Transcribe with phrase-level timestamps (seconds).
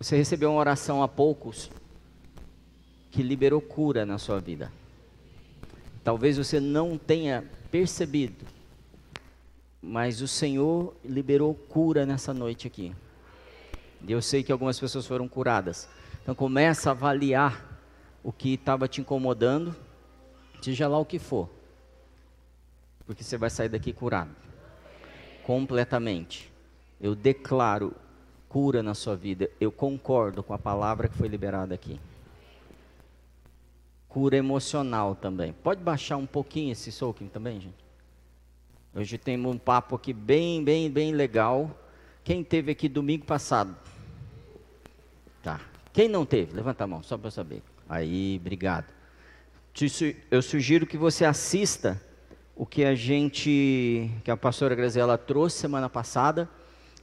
[0.00, 1.70] Você recebeu uma oração há poucos
[3.10, 4.70] que liberou cura na sua vida.
[6.04, 8.46] Talvez você não tenha percebido,
[9.82, 12.94] mas o Senhor liberou cura nessa noite aqui.
[14.06, 15.88] E eu sei que algumas pessoas foram curadas.
[16.22, 17.80] Então começa a avaliar
[18.22, 19.74] o que estava te incomodando,
[20.62, 21.50] seja lá o que for.
[23.04, 24.30] Porque você vai sair daqui curado.
[25.44, 26.52] Completamente.
[27.00, 27.94] Eu declaro
[28.48, 29.50] cura na sua vida.
[29.60, 32.00] Eu concordo com a palavra que foi liberada aqui.
[34.08, 35.52] Cura emocional também.
[35.52, 37.88] Pode baixar um pouquinho esse soaking também, gente?
[38.94, 41.70] Hoje temos um papo aqui bem, bem, bem legal.
[42.24, 43.76] Quem teve aqui domingo passado?
[45.42, 45.60] Tá.
[45.92, 46.54] Quem não teve?
[46.54, 47.62] Levanta a mão, só para eu saber.
[47.88, 48.86] Aí, obrigado.
[50.30, 52.02] Eu sugiro que você assista
[52.56, 56.48] o que a gente, que a pastora Graziela trouxe semana passada,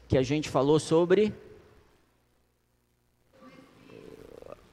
[0.08, 1.34] que a gente falou sobre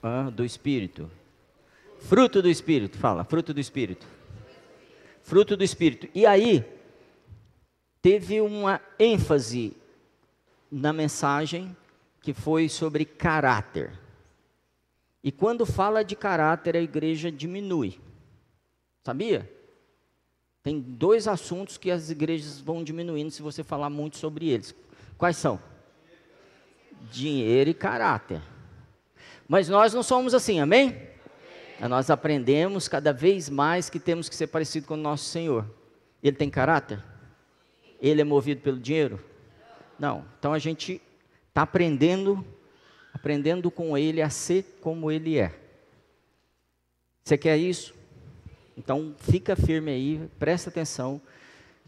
[0.03, 1.11] ah, do Espírito.
[2.01, 4.07] Fruto do Espírito, fala, fruto do Espírito.
[5.23, 6.09] Fruto do Espírito.
[6.15, 6.65] E aí,
[8.01, 9.77] teve uma ênfase
[10.71, 11.77] na mensagem
[12.21, 13.99] que foi sobre caráter.
[15.23, 18.01] E quando fala de caráter, a igreja diminui.
[19.05, 19.49] Sabia?
[20.63, 24.75] Tem dois assuntos que as igrejas vão diminuindo se você falar muito sobre eles.
[25.17, 25.61] Quais são?
[27.11, 28.41] Dinheiro e caráter.
[29.49, 30.97] Mas nós não somos assim, amém?
[31.89, 35.67] Nós aprendemos cada vez mais que temos que ser parecido com o nosso Senhor.
[36.23, 37.03] Ele tem caráter?
[38.01, 39.19] Ele é movido pelo dinheiro?
[39.99, 40.25] Não.
[40.39, 41.01] Então a gente
[41.49, 42.45] está aprendendo,
[43.13, 45.53] aprendendo com Ele a ser como Ele é.
[47.25, 47.95] Você quer isso?
[48.77, 51.21] Então fica firme aí, presta atenção,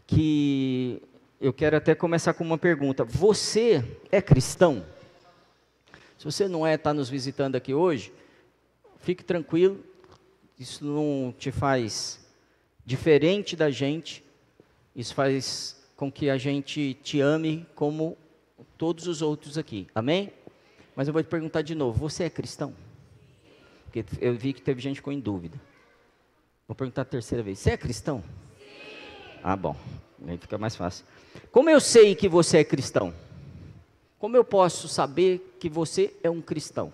[0.05, 1.01] que
[1.41, 3.03] eu quero até começar com uma pergunta.
[3.03, 4.85] Você é cristão?
[6.25, 8.11] Se você não é, está nos visitando aqui hoje,
[8.97, 9.85] fique tranquilo,
[10.57, 12.19] isso não te faz
[12.83, 14.23] diferente da gente,
[14.95, 18.17] isso faz com que a gente te ame como
[18.75, 20.33] todos os outros aqui, amém?
[20.95, 22.73] Mas eu vou te perguntar de novo: você é cristão?
[23.83, 25.61] Porque eu vi que teve gente com em dúvida.
[26.67, 28.23] Vou perguntar a terceira vez: você é cristão?
[28.57, 29.39] Sim.
[29.43, 29.75] Ah, bom,
[30.27, 31.05] aí fica mais fácil.
[31.51, 33.13] Como eu sei que você é cristão?
[34.25, 36.91] Como eu posso saber que você é um cristão?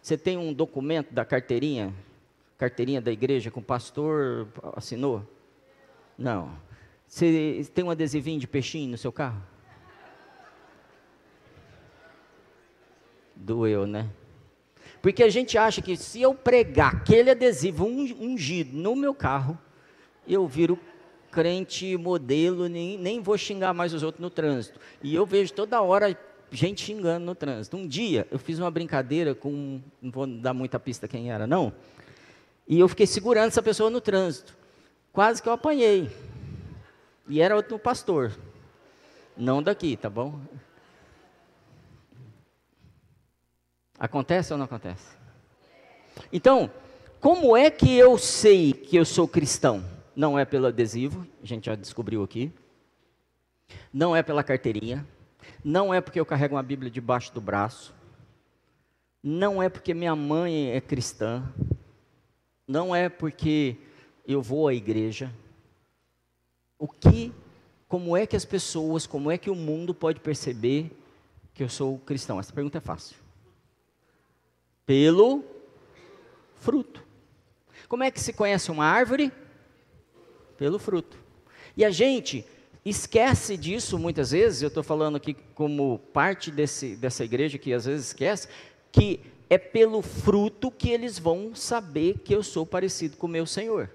[0.00, 1.92] Você tem um documento da carteirinha,
[2.56, 5.22] carteirinha da igreja com o pastor assinou?
[6.16, 6.56] Não.
[7.06, 9.42] Você tem um adesivinho de peixinho no seu carro?
[13.36, 14.08] Doeu, né?
[15.02, 19.58] Porque a gente acha que se eu pregar aquele adesivo ungido no meu carro,
[20.26, 20.78] eu viro
[21.30, 24.80] crente modelo, nem, nem vou xingar mais os outros no trânsito.
[25.02, 26.16] E eu vejo toda hora
[26.54, 27.76] gente xingando no trânsito.
[27.76, 31.72] Um dia eu fiz uma brincadeira com, não vou dar muita pista quem era, não.
[32.66, 34.56] E eu fiquei segurando essa pessoa no trânsito.
[35.12, 36.10] Quase que eu apanhei.
[37.28, 38.32] E era outro pastor.
[39.36, 40.40] Não daqui, tá bom?
[43.98, 45.16] Acontece ou não acontece?
[46.32, 46.70] Então,
[47.20, 49.84] como é que eu sei que eu sou cristão?
[50.14, 52.52] Não é pelo adesivo, a gente já descobriu aqui.
[53.92, 55.06] Não é pela carteirinha.
[55.64, 57.94] Não é porque eu carrego uma Bíblia debaixo do braço.
[59.22, 61.42] Não é porque minha mãe é cristã.
[62.66, 63.76] Não é porque
[64.26, 65.32] eu vou à igreja.
[66.78, 67.32] O que,
[67.88, 70.90] como é que as pessoas, como é que o mundo pode perceber
[71.52, 72.38] que eu sou cristão?
[72.38, 73.16] Essa pergunta é fácil.
[74.84, 75.44] Pelo
[76.56, 77.02] fruto.
[77.88, 79.32] Como é que se conhece uma árvore?
[80.56, 81.18] Pelo fruto.
[81.76, 82.46] E a gente
[82.84, 87.86] esquece disso muitas vezes, eu estou falando aqui como parte desse, dessa igreja que às
[87.86, 88.48] vezes esquece,
[88.92, 93.46] que é pelo fruto que eles vão saber que eu sou parecido com o meu
[93.46, 93.90] Senhor.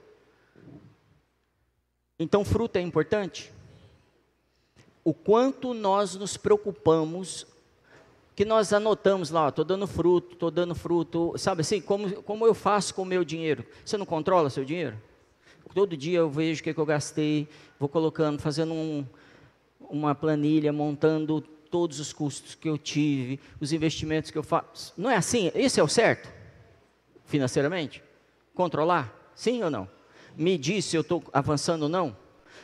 [2.17, 3.51] Então, fruto é importante?
[5.03, 7.47] O quanto nós nos preocupamos,
[8.35, 12.53] que nós anotamos lá, estou dando fruto, estou dando fruto, sabe assim, como, como eu
[12.53, 13.65] faço com o meu dinheiro?
[13.85, 14.97] Você não controla seu dinheiro?
[15.73, 17.47] Todo dia eu vejo o que, que eu gastei,
[17.79, 19.05] vou colocando, fazendo um,
[19.79, 24.93] uma planilha, montando todos os custos que eu tive, os investimentos que eu faço.
[24.97, 25.51] Não é assim?
[25.53, 26.31] Esse é o certo?
[27.25, 28.03] Financeiramente?
[28.55, 29.13] Controlar?
[29.35, 29.87] Sim ou não?
[30.35, 32.15] Medir se eu estou avançando ou não?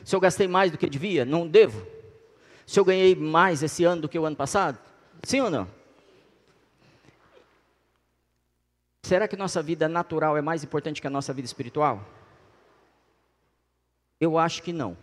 [0.04, 1.24] Se eu gastei mais do que devia?
[1.24, 1.86] Não devo?
[2.66, 4.80] Se eu ganhei mais esse ano do que o ano passado?
[5.24, 5.68] Sim ou não?
[9.04, 12.04] Será que nossa vida natural é mais importante que a nossa vida espiritual?
[14.20, 14.98] Eu acho que não.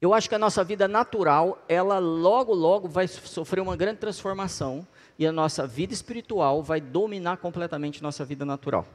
[0.00, 4.86] Eu acho que a nossa vida natural, ela logo, logo vai sofrer uma grande transformação
[5.18, 8.86] e a nossa vida espiritual vai dominar completamente nossa vida natural.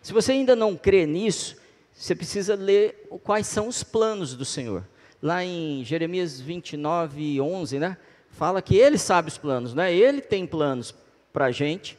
[0.00, 1.56] Se você ainda não crê nisso,
[1.92, 4.86] você precisa ler quais são os planos do Senhor.
[5.22, 7.98] Lá em Jeremias 29, 11, né?
[8.30, 9.92] Fala que ele sabe os planos, né?
[9.94, 10.94] Ele tem planos
[11.30, 11.98] para a gente.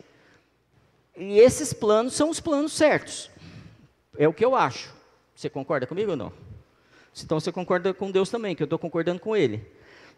[1.15, 3.29] E esses planos são os planos certos.
[4.17, 5.00] É o que eu acho.
[5.41, 6.31] Você concorda comigo ou não?
[7.23, 9.65] Então você concorda com Deus também, que eu estou concordando com Ele.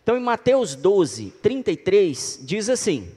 [0.04, 3.10] Então em Mateus 12, 33, diz assim: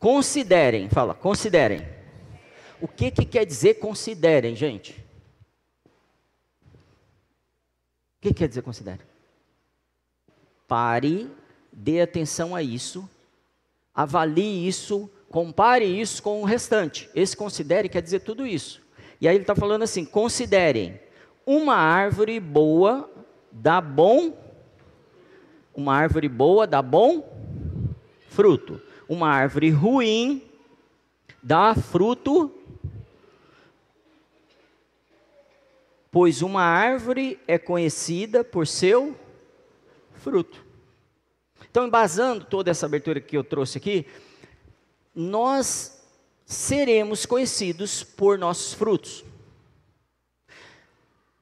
[0.00, 1.86] Considerem, fala, considerem.
[2.80, 5.00] O que, que quer dizer considerem, gente?
[8.16, 9.06] O que, que quer dizer considerem?
[10.66, 11.30] Pare,
[11.72, 13.08] dê atenção a isso,
[13.94, 17.08] avalie isso, compare isso com o restante.
[17.14, 18.82] Esse considere quer dizer tudo isso.
[19.20, 21.00] E aí ele está falando assim: considerem
[21.46, 23.10] uma árvore boa
[23.50, 24.36] dá bom,
[25.74, 27.28] uma árvore boa dá bom
[28.28, 30.42] fruto, uma árvore ruim
[31.42, 32.52] dá fruto,
[36.10, 39.16] pois uma árvore é conhecida por seu
[40.14, 40.64] fruto.
[41.70, 44.06] Então, embasando toda essa abertura que eu trouxe aqui,
[45.14, 46.02] nós
[46.44, 49.24] seremos conhecidos por nossos frutos.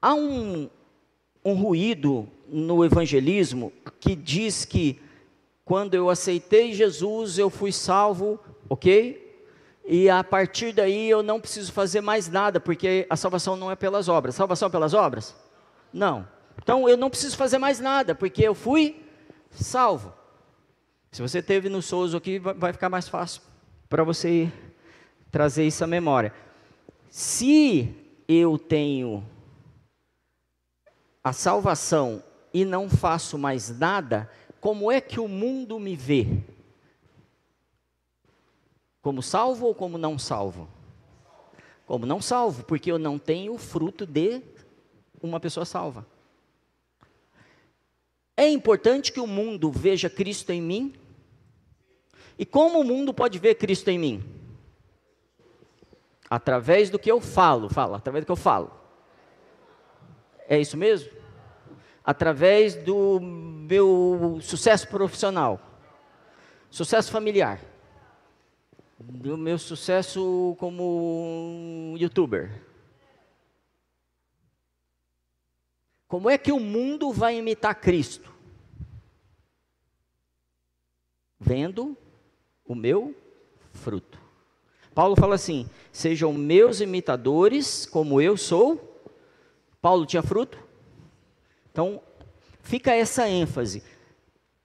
[0.00, 0.68] Há um,
[1.44, 5.00] um ruído no evangelismo que diz que
[5.64, 9.30] quando eu aceitei Jesus, eu fui salvo, ok?
[9.86, 13.76] E a partir daí eu não preciso fazer mais nada, porque a salvação não é
[13.76, 14.34] pelas obras.
[14.34, 15.34] Salvação é pelas obras?
[15.92, 16.26] Não.
[16.62, 19.02] Então eu não preciso fazer mais nada, porque eu fui
[19.50, 20.12] salvo.
[21.12, 23.42] Se você teve no Souza aqui, vai ficar mais fácil
[23.88, 24.50] para você
[25.30, 26.32] trazer isso à memória.
[27.08, 27.92] Se
[28.28, 29.24] eu tenho
[31.22, 32.22] a salvação
[32.52, 34.30] e não faço mais nada,
[34.60, 36.26] como é que o mundo me vê?
[39.02, 40.68] Como salvo ou como não salvo?
[41.86, 44.42] Como não salvo, porque eu não tenho fruto de
[45.22, 46.06] uma pessoa salva.
[48.36, 50.94] É importante que o mundo veja Cristo em mim.
[52.38, 54.24] E como o mundo pode ver Cristo em mim?
[56.28, 58.79] Através do que eu falo, fala, através do que eu falo.
[60.50, 61.12] É isso mesmo?
[62.04, 65.60] Através do meu sucesso profissional,
[66.68, 67.60] sucesso familiar,
[68.98, 72.50] do meu sucesso como youtuber.
[76.08, 78.34] Como é que o mundo vai imitar Cristo?
[81.38, 81.96] Vendo
[82.64, 83.14] o meu
[83.72, 84.18] fruto.
[84.92, 88.89] Paulo fala assim: sejam meus imitadores, como eu sou
[89.80, 90.58] Paulo tinha fruto?
[91.70, 92.02] Então,
[92.62, 93.82] fica essa ênfase.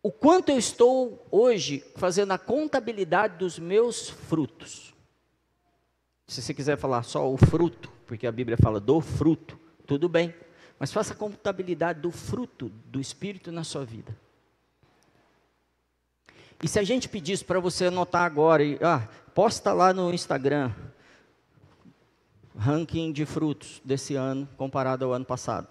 [0.04, 4.94] O quanto eu estou hoje fazendo a contabilidade dos meus frutos.
[6.28, 10.34] Se você quiser falar só o fruto, porque a Bíblia fala do fruto, tudo bem.
[10.78, 14.16] Mas faça a contabilidade do fruto do Espírito na sua vida.
[16.62, 20.72] E se a gente pedisse para você anotar agora, e, ah, posta lá no Instagram,
[22.58, 25.68] ranking de frutos desse ano comparado ao ano passado.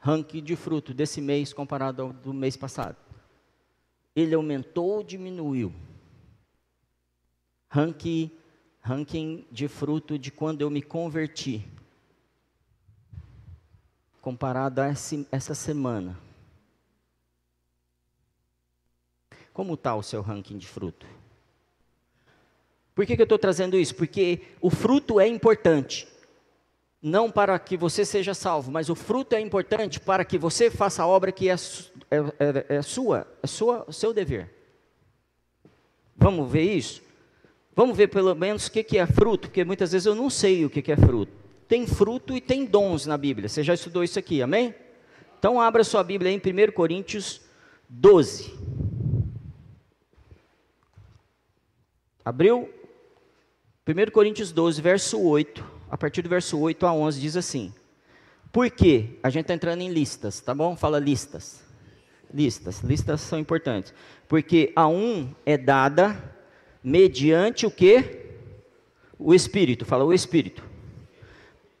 [0.00, 2.96] Ranking de frutos desse mês comparado ao do mês passado.
[4.14, 5.72] Ele aumentou ou diminuiu?
[7.68, 8.30] Ranking,
[8.80, 11.66] ranking de fruto de quando eu me converti.
[14.20, 16.18] Comparado a esse, essa semana.
[19.52, 21.06] Como está o seu ranking de fruto?
[22.98, 23.94] Por que, que eu estou trazendo isso?
[23.94, 26.08] Porque o fruto é importante.
[27.00, 31.04] Não para que você seja salvo, mas o fruto é importante para que você faça
[31.04, 31.54] a obra que é,
[32.10, 34.52] é, é, é sua, é sua, seu dever.
[36.16, 37.00] Vamos ver isso?
[37.72, 40.64] Vamos ver pelo menos o que, que é fruto, porque muitas vezes eu não sei
[40.64, 41.30] o que, que é fruto.
[41.68, 43.48] Tem fruto e tem dons na Bíblia.
[43.48, 44.74] Você já estudou isso aqui, amém?
[45.38, 47.42] Então abra sua Bíblia em 1 Coríntios
[47.88, 48.58] 12.
[52.24, 52.76] Abriu?
[53.88, 57.72] 1 Coríntios 12, verso 8, a partir do verso 8 a 11, diz assim:
[58.52, 59.16] Por quê?
[59.22, 60.76] A gente está entrando em listas, tá bom?
[60.76, 61.64] Fala listas.
[62.32, 63.94] Listas, listas são importantes.
[64.28, 66.22] Porque a um é dada
[66.84, 68.26] mediante o que?
[69.18, 70.62] O Espírito, fala o Espírito.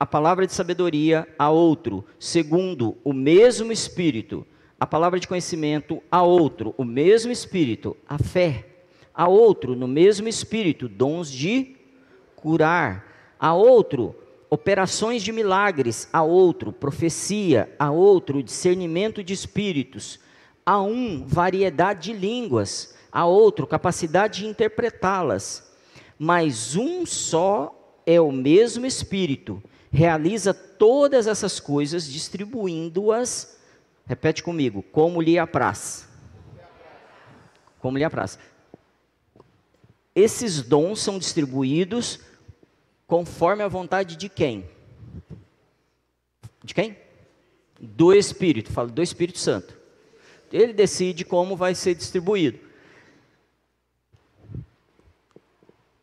[0.00, 4.46] A palavra de sabedoria a outro, segundo o mesmo Espírito.
[4.80, 7.94] A palavra de conhecimento a outro, o mesmo Espírito.
[8.08, 8.64] A fé
[9.12, 11.76] a outro, no mesmo Espírito, dons de
[12.40, 13.04] curar,
[13.38, 14.14] a outro
[14.50, 20.18] operações de milagres, a outro, profecia, a outro, discernimento de espíritos,
[20.64, 25.70] a um, variedade de línguas, a outro, capacidade de interpretá-las.
[26.18, 27.74] Mas um só
[28.06, 33.58] é o mesmo Espírito, realiza todas essas coisas, distribuindo-as,
[34.06, 36.08] repete comigo, como lhe apraz.
[37.78, 38.38] Como lhe apraz.
[40.14, 42.18] Esses dons são distribuídos
[43.08, 44.64] conforme a vontade de quem?
[46.62, 46.96] De quem?
[47.80, 49.74] Do Espírito, fala do Espírito Santo.
[50.52, 52.60] Ele decide como vai ser distribuído.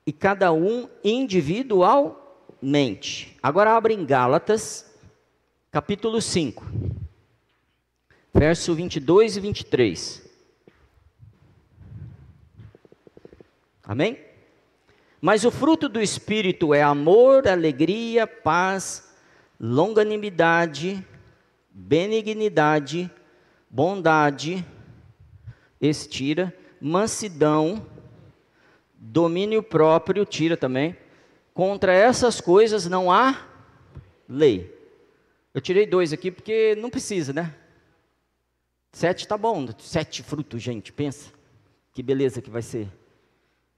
[0.06, 3.38] E cada um individualmente.
[3.42, 4.94] Agora abre em Gálatas,
[5.72, 6.66] capítulo 5,
[8.34, 10.26] verso 22 e 23.
[13.84, 14.25] Amém?
[15.26, 19.12] Mas o fruto do Espírito é amor, alegria, paz,
[19.60, 21.04] longanimidade,
[21.72, 23.10] benignidade,
[23.68, 24.64] bondade,
[25.82, 27.88] estira, mansidão,
[28.94, 30.96] domínio próprio, tira também.
[31.56, 33.48] Contra essas coisas não há
[34.30, 34.80] lei.
[35.56, 37.52] Eu tirei dois aqui porque não precisa, né?
[38.92, 41.32] Sete está bom, sete frutos, gente, pensa.
[41.94, 42.88] Que beleza que vai ser.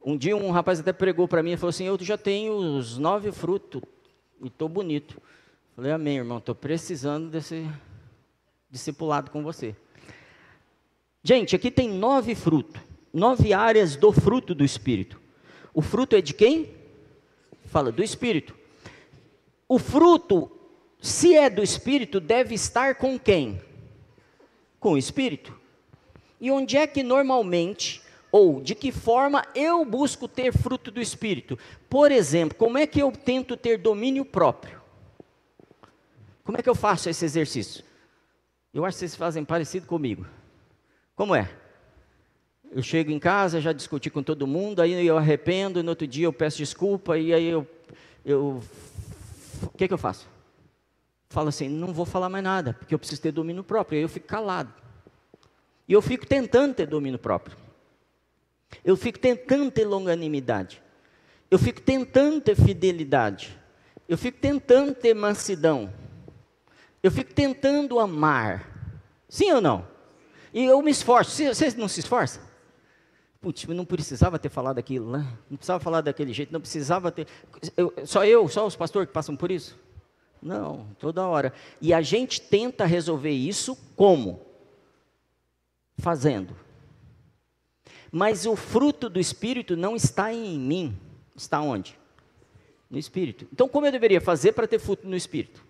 [0.03, 2.97] Um dia um rapaz até pregou para mim e falou assim: Eu já tenho os
[2.97, 3.81] nove frutos
[4.41, 5.21] e estou bonito.
[5.75, 7.69] Falei, amém, irmão, estou precisando desse
[8.69, 9.75] discipulado com você.
[11.21, 12.81] Gente, aqui tem nove frutos,
[13.13, 15.21] nove áreas do fruto do Espírito.
[15.73, 16.73] O fruto é de quem?
[17.65, 18.55] Fala, do Espírito.
[19.67, 20.49] O fruto,
[20.99, 23.61] se é do Espírito, deve estar com quem?
[24.79, 25.55] Com o Espírito.
[26.39, 31.57] E onde é que normalmente ou de que forma eu busco ter fruto do Espírito?
[31.89, 34.81] Por exemplo, como é que eu tento ter domínio próprio?
[36.43, 37.83] Como é que eu faço esse exercício?
[38.73, 40.25] Eu acho que vocês fazem parecido comigo.
[41.15, 41.49] Como é?
[42.71, 46.25] Eu chego em casa, já discuti com todo mundo, aí eu arrependo, no outro dia
[46.25, 47.67] eu peço desculpa, e aí eu.
[48.23, 48.61] eu
[49.63, 50.27] o que, que eu faço?
[51.29, 53.97] Falo assim: não vou falar mais nada, porque eu preciso ter domínio próprio.
[53.97, 54.73] Aí eu fico calado.
[55.87, 57.57] E eu fico tentando ter domínio próprio.
[58.83, 60.81] Eu fico tentando ter longanimidade.
[61.49, 63.57] Eu fico tentando ter fidelidade.
[64.07, 65.93] Eu fico tentando ter mansidão.
[67.01, 68.93] Eu fico tentando amar.
[69.29, 69.87] Sim ou não?
[70.53, 71.31] E eu me esforço.
[71.31, 72.41] Vocês não se esforçam?
[73.39, 75.25] Putz, não precisava ter falado aquilo, né?
[75.49, 77.27] Não precisava falar daquele jeito, não precisava ter.
[77.75, 79.77] Eu, só eu, só os pastores que passam por isso?
[80.41, 81.53] Não, toda hora.
[81.79, 84.41] E a gente tenta resolver isso como?
[85.97, 86.55] Fazendo.
[88.11, 90.97] Mas o fruto do Espírito não está em mim.
[91.35, 91.97] Está onde?
[92.89, 93.47] No Espírito.
[93.51, 95.63] Então, como eu deveria fazer para ter fruto no Espírito?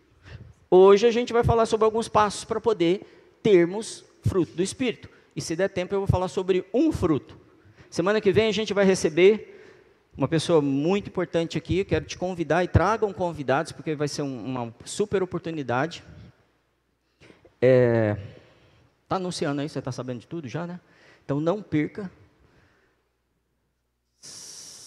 [0.70, 3.02] Hoje a gente vai falar sobre alguns passos para poder
[3.42, 5.10] termos fruto do Espírito.
[5.36, 7.38] E se der tempo, eu vou falar sobre um fruto.
[7.90, 9.58] Semana que vem a gente vai receber
[10.18, 11.80] uma pessoa muito importante aqui.
[11.80, 16.04] Eu quero te convidar e tragam convidados, porque vai ser um, uma super oportunidade.
[17.22, 17.28] Está
[17.62, 18.18] é,
[19.08, 20.80] tá anunciando aí, você está sabendo de tudo já, né?
[21.24, 22.12] Então não perca.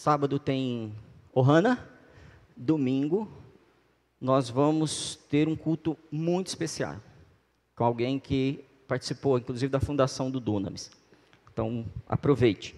[0.00, 0.94] Sábado tem
[1.30, 1.86] Ohana,
[2.56, 3.30] domingo
[4.18, 6.96] nós vamos ter um culto muito especial
[7.76, 10.90] com alguém que participou, inclusive, da fundação do Dunamis.
[11.52, 12.74] Então, aproveite.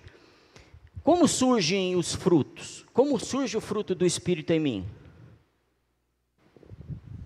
[1.04, 2.84] Como surgem os frutos?
[2.92, 4.86] Como surge o fruto do Espírito em mim?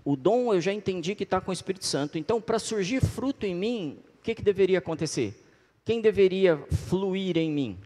[0.05, 2.19] O dom eu já entendi que está com o Espírito Santo.
[2.19, 5.43] Então, para surgir fruto em mim, o que, que deveria acontecer?
[5.83, 6.55] Quem deveria
[6.87, 7.79] fluir em mim?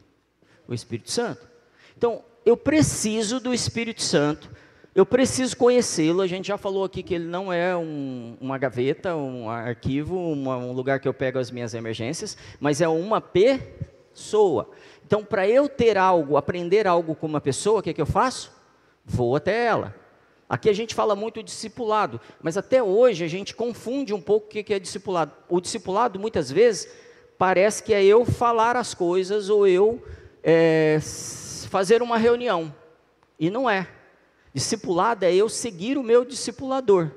[0.68, 1.50] O Espírito Santo.
[2.01, 4.50] Então, eu preciso do Espírito Santo,
[4.96, 6.24] eu preciso conhecê-lo.
[6.24, 10.58] A gente já falou aqui que ele não é um, uma gaveta, um arquivo, uma,
[10.58, 14.72] um lugar que eu pego as minhas emergências, mas é uma pessoa.
[15.05, 18.08] Então, para eu ter algo, aprender algo com uma pessoa, o que, é que eu
[18.08, 18.51] faço?
[19.05, 19.93] Vou até ela.
[20.50, 24.50] Aqui a gente fala muito discipulado, mas até hoje a gente confunde um pouco o
[24.50, 25.34] que é discipulado.
[25.48, 26.91] O discipulado, muitas vezes,
[27.38, 30.01] parece que é eu falar as coisas ou eu
[30.43, 31.00] é,
[31.71, 32.75] fazer uma reunião.
[33.39, 33.87] E não é.
[34.53, 37.09] Discipulado é eu seguir o meu discipulador.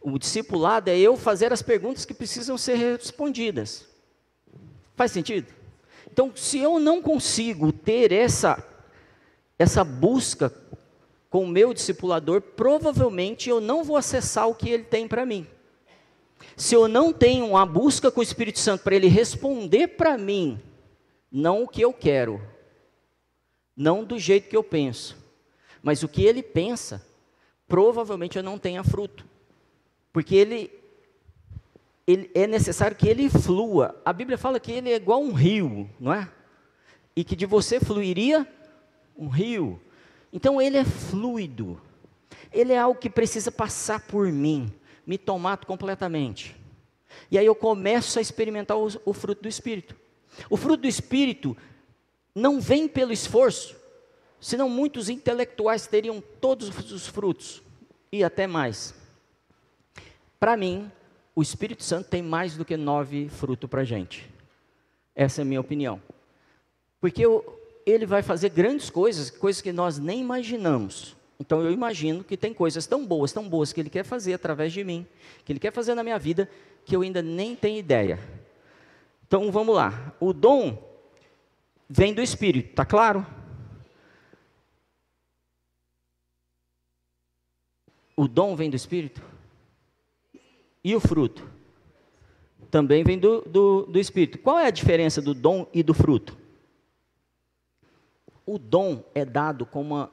[0.00, 3.86] O discipulado é eu fazer as perguntas que precisam ser respondidas.
[4.96, 5.52] Faz sentido?
[6.10, 8.64] Então, se eu não consigo ter essa
[9.56, 10.52] essa busca
[11.30, 15.46] com o meu discipulador, provavelmente eu não vou acessar o que ele tem para mim.
[16.56, 20.60] Se eu não tenho uma busca com o Espírito Santo para ele responder para mim,
[21.30, 22.40] não o que eu quero,
[23.76, 25.16] não do jeito que eu penso,
[25.82, 27.04] mas o que ele pensa,
[27.68, 29.26] provavelmente eu não tenha fruto.
[30.12, 30.70] Porque ele,
[32.06, 34.00] ele é necessário que ele flua.
[34.04, 36.30] A Bíblia fala que ele é igual um rio, não é?
[37.16, 38.46] E que de você fluiria
[39.16, 39.80] um rio.
[40.32, 41.80] Então ele é fluido.
[42.52, 44.72] Ele é algo que precisa passar por mim,
[45.06, 46.56] me tomar completamente.
[47.30, 49.96] E aí eu começo a experimentar o, o fruto do Espírito.
[50.48, 51.56] O fruto do Espírito
[52.34, 53.76] não vem pelo esforço,
[54.40, 57.62] senão muitos intelectuais teriam todos os frutos
[58.10, 58.94] e até mais.
[60.40, 60.90] Para mim,
[61.34, 64.30] o Espírito Santo tem mais do que nove frutos para a gente.
[65.14, 66.02] Essa é a minha opinião.
[67.00, 71.16] Porque eu, ele vai fazer grandes coisas, coisas que nós nem imaginamos.
[71.38, 74.72] Então eu imagino que tem coisas tão boas, tão boas que ele quer fazer através
[74.72, 75.06] de mim,
[75.44, 76.48] que ele quer fazer na minha vida,
[76.84, 78.18] que eu ainda nem tenho ideia.
[79.26, 80.14] Então vamos lá.
[80.20, 80.93] O dom
[81.88, 83.26] vem do Espírito, tá claro?
[88.16, 89.22] O dom vem do Espírito?
[90.82, 91.48] E o fruto?
[92.70, 94.38] Também vem do, do, do Espírito.
[94.38, 96.36] Qual é a diferença do dom e do fruto?
[98.46, 100.10] O dom é dado como uma,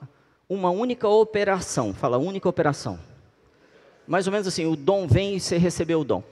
[0.47, 1.93] uma única operação.
[1.93, 2.99] Fala, única operação.
[4.07, 6.23] Mais ou menos assim, o dom vem e você recebeu o dom.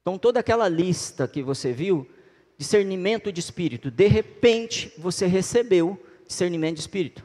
[0.00, 2.08] Então, toda aquela lista que você viu,
[2.58, 7.24] discernimento de espírito, de repente você recebeu discernimento de espírito.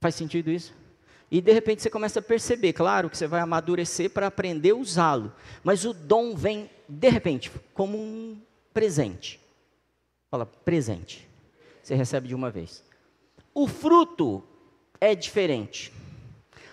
[0.00, 0.74] Faz sentido isso?
[1.30, 4.76] E de repente você começa a perceber, claro que você vai amadurecer para aprender a
[4.76, 5.32] usá-lo,
[5.64, 8.40] mas o dom vem de repente como um
[8.72, 9.40] presente.
[10.30, 11.26] Fala, presente.
[11.82, 12.84] Você recebe de uma vez.
[13.54, 14.42] O fruto
[15.00, 15.92] é diferente.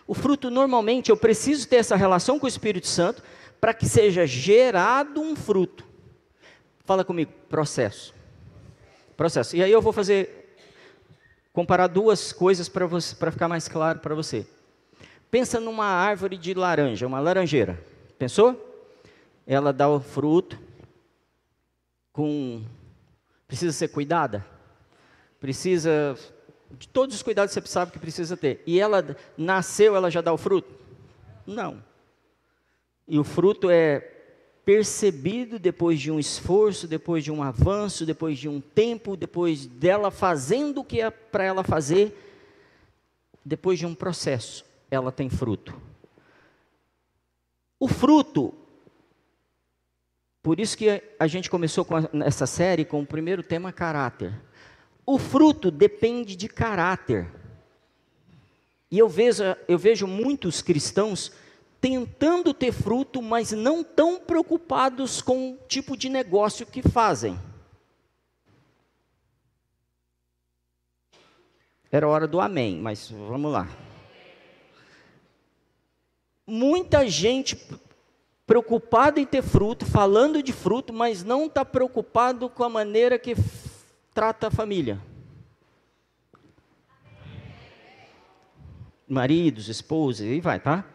[0.06, 3.24] O fruto normalmente eu preciso ter essa relação com o Espírito Santo
[3.60, 5.83] para que seja gerado um fruto.
[6.86, 8.14] Fala comigo, processo.
[9.16, 9.56] Processo.
[9.56, 10.58] E aí eu vou fazer
[11.54, 14.46] comparar duas coisas para ficar mais claro para você.
[15.32, 17.82] Pensa numa árvore de laranja, uma laranjeira.
[18.20, 18.70] Pensou?
[19.48, 20.60] Ela dá o fruto
[22.12, 22.64] com
[23.48, 24.46] precisa ser cuidada.
[25.40, 26.18] Precisa
[26.72, 28.62] de todos os cuidados que você sabe que precisa ter.
[28.66, 30.70] E ela nasceu, ela já dá o fruto?
[31.48, 31.82] Não.
[33.08, 34.13] E o fruto é
[34.66, 40.10] percebido depois de um esforço, depois de um avanço, depois de um tempo, depois dela
[40.10, 42.18] fazendo o que é para ela fazer,
[43.44, 45.80] depois de um processo, ela tem fruto.
[47.78, 48.54] O fruto,
[50.42, 54.34] por isso que a gente começou com essa série com o primeiro tema caráter.
[55.06, 57.30] O fruto depende de caráter.
[58.90, 61.34] E eu vejo, eu vejo muitos cristãos
[61.84, 67.38] tentando ter fruto, mas não tão preocupados com o tipo de negócio que fazem.
[71.92, 73.68] Era hora do amém, mas vamos lá.
[76.48, 77.60] Muita gente
[78.48, 83.36] preocupada em ter fruto, falando de fruto, mas não está preocupado com a maneira que
[84.14, 85.02] trata a família.
[89.06, 90.93] Maridos, esposas, e vai, tá?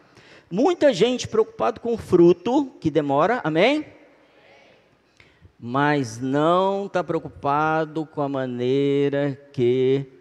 [0.51, 3.85] Muita gente preocupada com o fruto, que demora, amém?
[5.59, 10.11] Mas não está preocupado com a maneira que.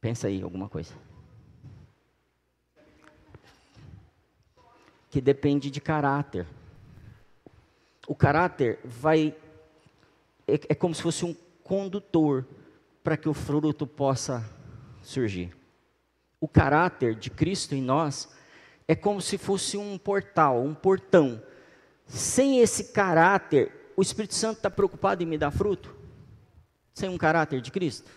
[0.00, 0.92] Pensa aí, alguma coisa.
[5.08, 6.44] Que depende de caráter.
[8.08, 9.36] O caráter vai.
[10.48, 12.44] É, é como se fosse um condutor
[13.04, 14.44] para que o fruto possa
[15.00, 15.54] surgir.
[16.40, 18.41] O caráter de Cristo em nós
[18.92, 21.42] é como se fosse um portal, um portão.
[22.06, 25.96] Sem esse caráter, o Espírito Santo está preocupado em me dar fruto?
[26.92, 28.10] Sem um caráter de Cristo?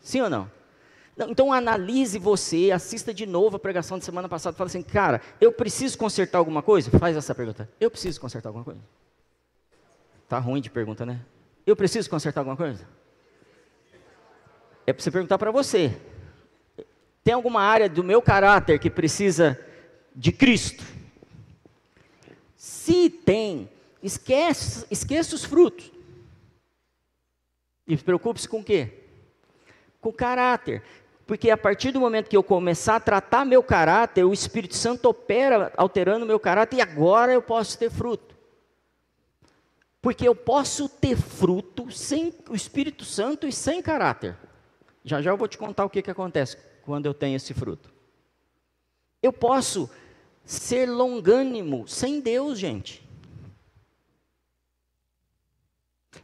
[0.00, 0.50] Sim ou não?
[1.28, 5.20] Então analise você, assista de novo a pregação de semana passada e fala assim, cara,
[5.38, 6.90] eu preciso consertar alguma coisa?
[6.98, 7.68] Faz essa pergunta.
[7.78, 8.80] Eu preciso consertar alguma coisa?
[10.26, 11.20] Tá ruim de pergunta, né?
[11.66, 12.86] Eu preciso consertar alguma coisa?
[14.86, 15.94] É para você perguntar para você.
[17.22, 19.65] Tem alguma área do meu caráter que precisa
[20.16, 20.82] de Cristo.
[22.56, 23.68] Se tem,
[24.02, 25.92] esquece, esqueça os frutos.
[27.86, 29.04] E preocupe-se com o quê?
[30.00, 30.82] Com o caráter.
[31.26, 35.08] Porque a partir do momento que eu começar a tratar meu caráter, o Espírito Santo
[35.08, 38.34] opera alterando meu caráter e agora eu posso ter fruto.
[40.00, 44.36] Porque eu posso ter fruto sem o Espírito Santo e sem caráter.
[45.04, 47.92] Já já eu vou te contar o que, que acontece quando eu tenho esse fruto.
[49.20, 49.90] Eu posso
[50.46, 53.04] ser longânimo sem Deus, gente.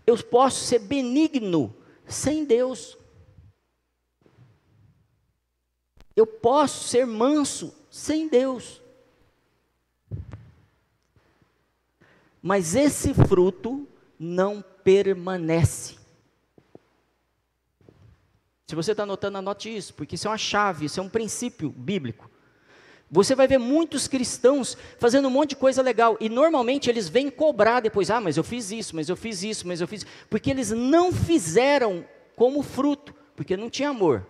[0.06, 1.74] Eu posso ser benigno
[2.06, 2.96] sem Deus.
[6.14, 8.80] Eu posso ser manso sem Deus.
[12.40, 15.96] Mas esse fruto não permanece.
[18.66, 21.70] Se você está anotando, anote isso, porque isso é uma chave, isso é um princípio
[21.70, 22.30] bíblico.
[23.14, 27.30] Você vai ver muitos cristãos fazendo um monte de coisa legal e normalmente eles vêm
[27.30, 30.06] cobrar depois: ah, mas eu fiz isso, mas eu fiz isso, mas eu fiz.
[30.30, 34.26] Porque eles não fizeram como fruto, porque não tinha amor,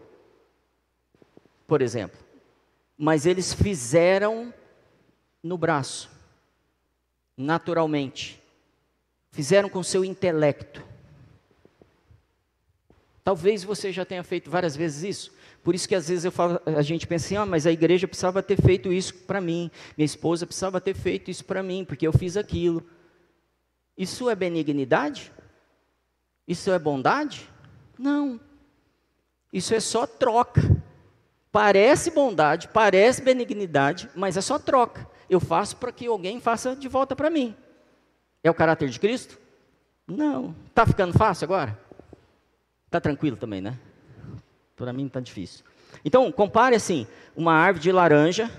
[1.65, 2.19] por exemplo.
[2.99, 4.53] Mas eles fizeram
[5.41, 6.11] no braço,
[7.37, 8.43] naturalmente.
[9.31, 10.83] Fizeram com seu intelecto.
[13.23, 15.33] Talvez você já tenha feito várias vezes isso.
[15.63, 18.09] Por isso que às vezes eu falo, a gente pensa assim, ah, mas a igreja
[18.09, 22.07] precisava ter feito isso para mim, minha esposa precisava ter feito isso para mim, porque
[22.07, 22.85] eu fiz aquilo.
[23.97, 25.33] Isso é benignidade?
[26.49, 27.49] Isso é bondade?
[27.97, 28.41] Não.
[29.53, 30.63] Isso é só troca.
[31.53, 35.07] Parece bondade, parece benignidade, mas é só troca.
[35.29, 37.55] Eu faço para que alguém faça de volta para mim.
[38.43, 39.39] É o caráter de Cristo?
[40.07, 40.55] Não.
[40.67, 41.79] Está ficando fácil agora?
[42.87, 43.79] Está tranquilo também, né?
[44.83, 45.65] Para mim está difícil.
[46.05, 48.51] Então, compare assim, uma árvore de laranja.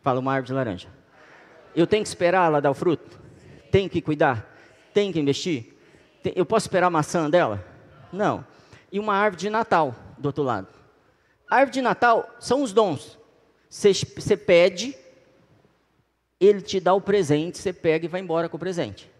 [0.00, 0.88] Fala, uma árvore de laranja.
[1.76, 3.20] Eu tenho que esperar ela dar o fruto?
[3.70, 4.50] Tenho que cuidar?
[4.94, 5.76] Tenho que investir?
[6.34, 7.62] Eu posso esperar a maçã dela?
[8.10, 8.46] Não.
[8.90, 10.68] E uma árvore de Natal, do outro lado.
[11.50, 13.18] A árvore de Natal são os dons.
[13.68, 14.96] Você pede,
[16.40, 19.10] ele te dá o presente, você pega e vai embora com o presente.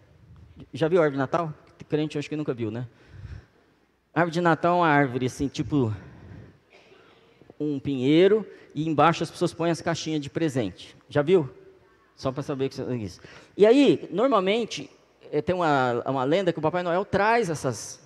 [0.73, 1.53] Já viu a árvore de Natal?
[1.87, 2.87] Crente acho que nunca viu, né?
[4.15, 5.95] A árvore de Natal é uma árvore assim, tipo
[7.59, 10.95] um pinheiro e embaixo as pessoas põem as caixinhas de presente.
[11.09, 11.49] Já viu?
[12.15, 13.19] Só para saber que isso.
[13.55, 14.89] E aí, normalmente,
[15.31, 17.99] eh, tem uma, uma lenda que o Papai Noel traz essas,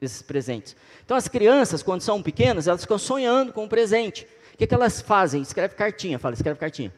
[0.00, 0.76] esses presentes.
[1.04, 4.26] Então, as crianças, quando são pequenas, elas ficam sonhando com o um presente.
[4.54, 5.42] O que, que elas fazem?
[5.42, 6.92] Escreve cartinha, fala, escreve cartinha.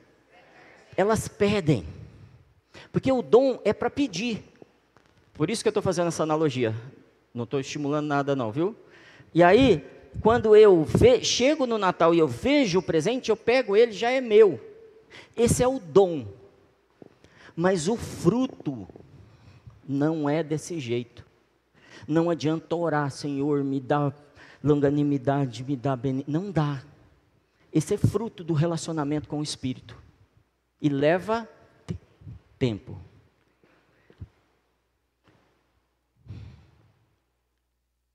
[0.96, 1.86] Elas pedem.
[2.92, 4.42] Porque o dom é para pedir.
[5.34, 6.74] Por isso que eu estou fazendo essa analogia.
[7.32, 8.76] Não estou estimulando nada, não, viu?
[9.32, 9.84] E aí,
[10.23, 14.11] quando eu ve, chego no Natal e eu vejo o presente, eu pego ele, já
[14.11, 14.61] é meu.
[15.37, 16.27] Esse é o dom.
[17.57, 18.87] Mas o fruto
[19.88, 21.25] não é desse jeito.
[22.07, 24.12] Não adianta orar, Senhor, me dá
[24.62, 26.25] longanimidade, me dá bem.
[26.27, 26.83] Não dá.
[27.73, 29.96] Esse é fruto do relacionamento com o Espírito.
[30.81, 31.49] E leva
[32.59, 32.99] tempo.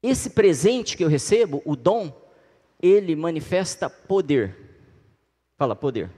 [0.07, 2.15] Esse presente que eu recebo, o dom,
[2.79, 4.55] ele manifesta poder.
[5.57, 6.11] Fala, poder.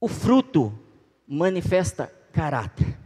[0.00, 0.76] O fruto
[1.24, 2.98] manifesta caráter.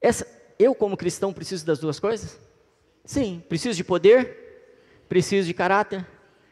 [0.00, 0.26] Essa,
[0.58, 2.40] eu, como cristão, preciso das duas coisas?
[3.04, 6.04] Sim, preciso de poder, preciso de caráter.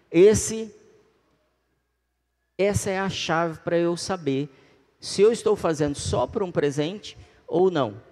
[0.09, 0.73] Esse,
[2.57, 4.49] essa é a chave para eu saber
[5.01, 8.12] se eu estou fazendo só por um presente ou não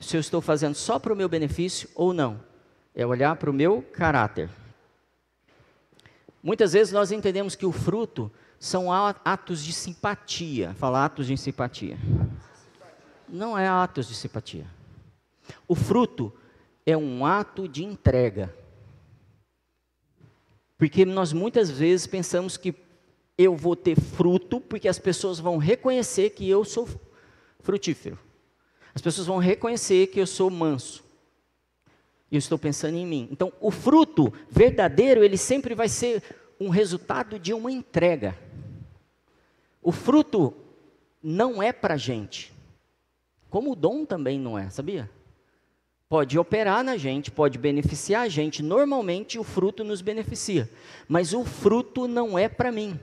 [0.00, 2.40] se eu estou fazendo só para o meu benefício ou não.
[2.94, 4.48] É olhar para o meu caráter.
[6.42, 10.74] Muitas vezes nós entendemos que o fruto são atos de simpatia.
[10.74, 11.98] Fala atos de simpatia.
[13.28, 14.66] Não é atos de simpatia.
[15.66, 16.32] O fruto
[16.86, 18.54] é um ato de entrega.
[20.76, 22.74] Porque nós muitas vezes pensamos que
[23.36, 26.88] eu vou ter fruto porque as pessoas vão reconhecer que eu sou
[27.60, 28.18] frutífero.
[28.98, 31.04] As pessoas vão reconhecer que eu sou manso.
[32.32, 33.28] E eu estou pensando em mim.
[33.30, 36.20] Então, o fruto verdadeiro, ele sempre vai ser
[36.58, 38.36] um resultado de uma entrega.
[39.80, 40.52] O fruto
[41.22, 42.52] não é para a gente.
[43.48, 45.08] Como o dom também não é, sabia?
[46.08, 48.64] Pode operar na gente, pode beneficiar a gente.
[48.64, 50.68] Normalmente o fruto nos beneficia.
[51.06, 52.98] Mas o fruto não é para mim.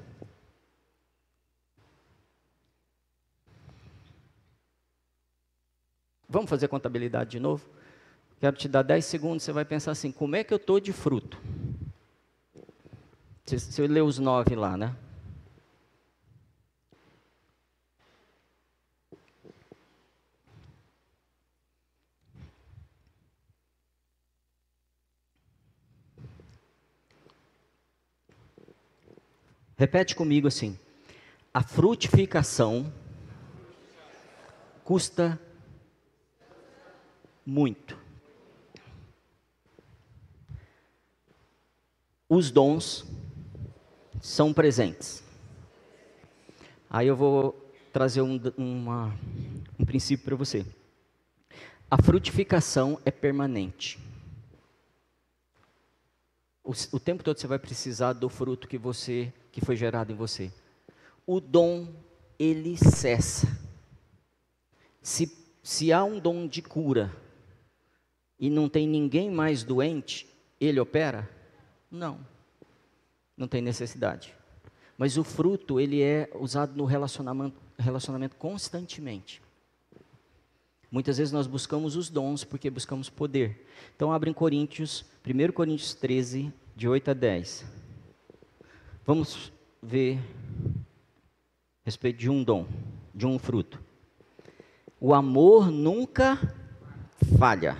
[6.35, 7.65] Vamos fazer contabilidade de novo?
[8.41, 10.91] Quero te dar 10 segundos, você vai pensar assim: como é que eu estou de
[10.91, 11.41] fruto?
[13.45, 14.93] Se, se eu ler os nove lá, né?
[29.77, 30.77] Repete comigo assim:
[31.53, 32.91] a frutificação
[34.83, 35.39] custa
[37.45, 37.97] muito.
[42.27, 43.05] Os dons
[44.21, 45.23] são presentes.
[46.89, 49.13] Aí eu vou trazer um, uma,
[49.79, 50.65] um princípio para você.
[51.89, 53.99] A frutificação é permanente.
[56.65, 60.15] o, o tempo todo você vai precisar do fruto que você que foi gerado em
[60.15, 60.51] você.
[61.25, 61.87] O dom
[62.37, 63.47] ele cessa.
[65.01, 65.31] Se,
[65.63, 67.15] se há um dom de cura
[68.39, 70.27] e não tem ninguém mais doente,
[70.59, 71.29] ele opera?
[71.89, 72.19] Não.
[73.37, 74.33] Não tem necessidade.
[74.97, 79.41] Mas o fruto, ele é usado no relacionamento, relacionamento constantemente.
[80.89, 83.67] Muitas vezes nós buscamos os dons porque buscamos poder.
[83.95, 87.65] Então abre em Coríntios, 1 Coríntios 13, de 8 a 10.
[89.05, 90.19] Vamos ver
[91.83, 92.65] a respeito de um dom,
[93.13, 93.83] de um fruto.
[94.99, 96.39] O amor nunca
[97.37, 97.77] falha.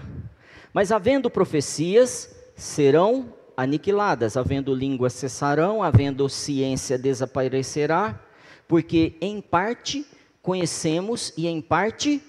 [0.76, 8.22] Mas havendo profecias, serão aniquiladas, havendo línguas cessarão, havendo ciência desaparecerá,
[8.68, 10.06] porque em parte
[10.42, 12.22] conhecemos e em parte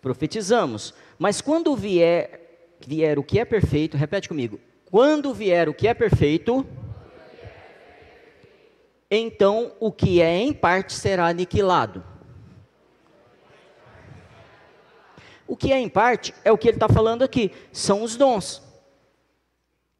[0.00, 0.94] profetizamos.
[1.18, 4.60] Mas quando vier, vier o que é perfeito, repete comigo.
[4.88, 6.64] Quando vier o que é perfeito,
[9.10, 12.04] então o que é em parte será aniquilado.
[15.46, 18.62] O que é em parte é o que ele está falando aqui, são os dons.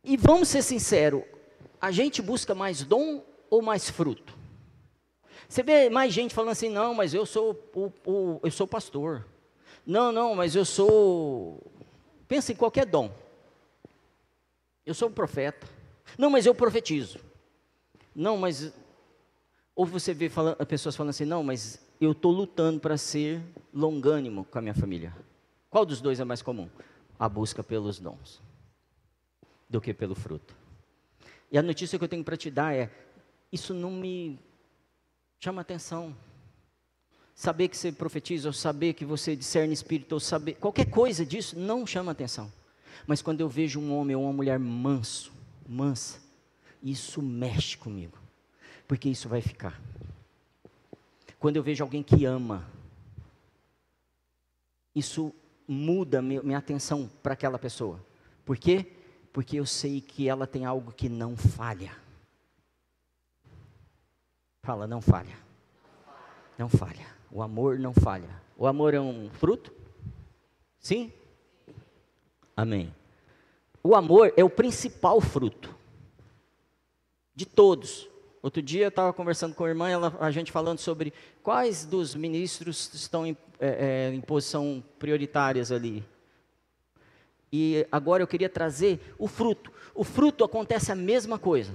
[0.02, 1.22] E vamos ser sinceros,
[1.80, 4.36] a gente busca mais dom ou mais fruto?
[5.48, 9.26] Você vê mais gente falando assim, não, mas eu sou o, o, eu sou pastor.
[9.86, 11.62] Não, não, mas eu sou.
[12.26, 13.12] Pensa em qualquer dom.
[14.84, 15.66] Eu sou um profeta.
[16.18, 17.18] Não, mas eu profetizo.
[18.14, 18.72] Não, mas.
[19.76, 24.44] Ou você vê falando, pessoas falando assim, não, mas eu estou lutando para ser longânimo
[24.44, 25.14] com a minha família.
[25.74, 26.70] Qual dos dois é mais comum?
[27.18, 28.40] A busca pelos dons
[29.68, 30.54] do que pelo fruto.
[31.50, 32.88] E a notícia que eu tenho para te dar é:
[33.50, 34.38] isso não me
[35.40, 36.16] chama atenção.
[37.34, 41.58] Saber que você profetiza, ou saber que você discerne espírito, ou saber qualquer coisa disso
[41.58, 42.52] não chama atenção.
[43.04, 45.32] Mas quando eu vejo um homem ou uma mulher manso,
[45.68, 46.20] mansa,
[46.80, 48.16] isso mexe comigo,
[48.86, 49.82] porque isso vai ficar.
[51.40, 52.64] Quando eu vejo alguém que ama,
[54.94, 55.34] isso
[55.66, 58.00] muda minha atenção para aquela pessoa.
[58.44, 58.92] Por quê?
[59.32, 61.96] Porque eu sei que ela tem algo que não falha.
[64.62, 65.36] Fala, não falha.
[66.58, 67.06] Não falha.
[67.30, 68.30] O amor não falha.
[68.56, 69.72] O amor é um fruto?
[70.78, 71.12] Sim?
[72.56, 72.94] Amém.
[73.82, 75.74] O amor é o principal fruto
[77.34, 78.08] de todos.
[78.44, 82.14] Outro dia eu estava conversando com a irmã, ela, a gente falando sobre quais dos
[82.14, 86.04] ministros estão em, é, é, em posição prioritárias ali.
[87.50, 89.72] E agora eu queria trazer o fruto.
[89.94, 91.72] O fruto acontece a mesma coisa.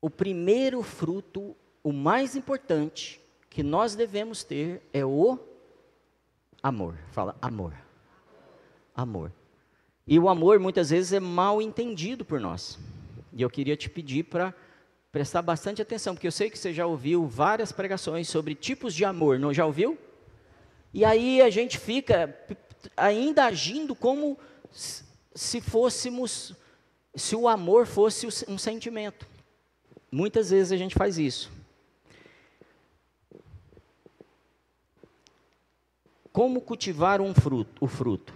[0.00, 5.36] O primeiro fruto, o mais importante que nós devemos ter é o
[6.62, 6.96] amor.
[7.10, 7.74] Fala, amor.
[8.94, 9.32] Amor.
[10.06, 12.78] E o amor muitas vezes é mal entendido por nós.
[13.32, 14.54] E eu queria te pedir para
[15.12, 19.04] prestar bastante atenção, porque eu sei que você já ouviu várias pregações sobre tipos de
[19.04, 19.98] amor, não já ouviu?
[20.92, 22.34] E aí a gente fica
[22.96, 24.38] ainda agindo como
[24.72, 26.54] se fôssemos,
[27.14, 29.26] se o amor fosse um sentimento.
[30.10, 31.52] Muitas vezes a gente faz isso.
[36.32, 38.32] Como cultivar um fruto, o fruto?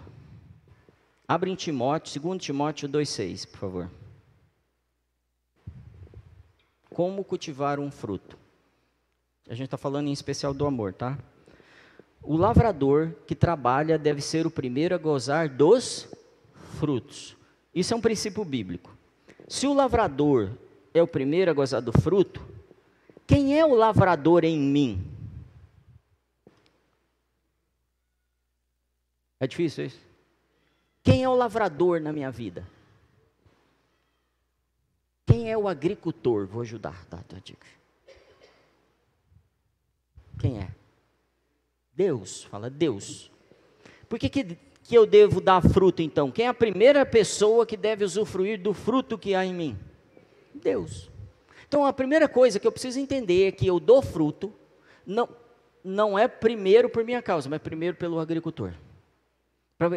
[1.26, 4.05] Abre em Timóteo, 2 Timóteo 2,6, por favor
[6.96, 8.38] como cultivar um fruto.
[9.46, 11.18] A gente está falando em especial do amor, tá?
[12.22, 16.08] O lavrador que trabalha deve ser o primeiro a gozar dos
[16.78, 17.36] frutos.
[17.74, 18.96] Isso é um princípio bíblico.
[19.46, 20.52] Se o lavrador
[20.94, 22.42] é o primeiro a gozar do fruto,
[23.26, 25.06] quem é o lavrador em mim?
[29.38, 30.00] É difícil isso?
[31.02, 32.66] Quem é o lavrador na minha vida?
[35.26, 36.46] Quem é o agricultor?
[36.46, 37.66] Vou ajudar, tá, tá, dica.
[40.38, 40.68] Quem é?
[41.92, 43.30] Deus, fala Deus.
[44.08, 46.30] Por que, que, que eu devo dar fruto então?
[46.30, 49.78] Quem é a primeira pessoa que deve usufruir do fruto que há em mim?
[50.54, 51.10] Deus.
[51.66, 54.52] Então a primeira coisa que eu preciso entender é que eu dou fruto,
[55.04, 55.28] não,
[55.82, 58.74] não é primeiro por minha causa, mas primeiro pelo agricultor.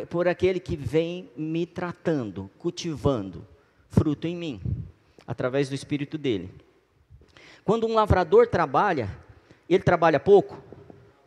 [0.09, 3.47] Por aquele que vem me tratando, cultivando
[3.89, 4.78] fruto em mim
[5.29, 6.51] através do espírito dele.
[7.63, 9.07] Quando um lavrador trabalha,
[9.69, 10.59] ele trabalha pouco?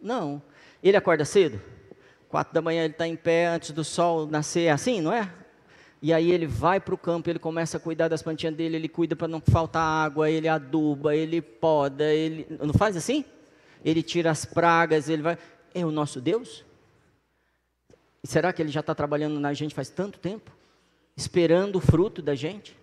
[0.01, 0.43] Não.
[0.83, 1.63] Ele acorda cedo?
[2.29, 5.33] Quatro da manhã ele está em pé antes do sol nascer, é assim, não é?
[6.03, 8.89] E aí ele vai para o campo, ele começa a cuidar das plantinhas dele, ele
[8.89, 12.45] cuida para não faltar água, ele aduba, ele poda, ele.
[12.59, 13.25] Não faz assim?
[13.85, 15.39] Ele tira as pragas, ele vai.
[15.73, 16.65] É o nosso Deus?
[18.25, 20.51] Será que ele já está trabalhando na gente faz tanto tempo?
[21.17, 22.77] esperando o fruto da gente?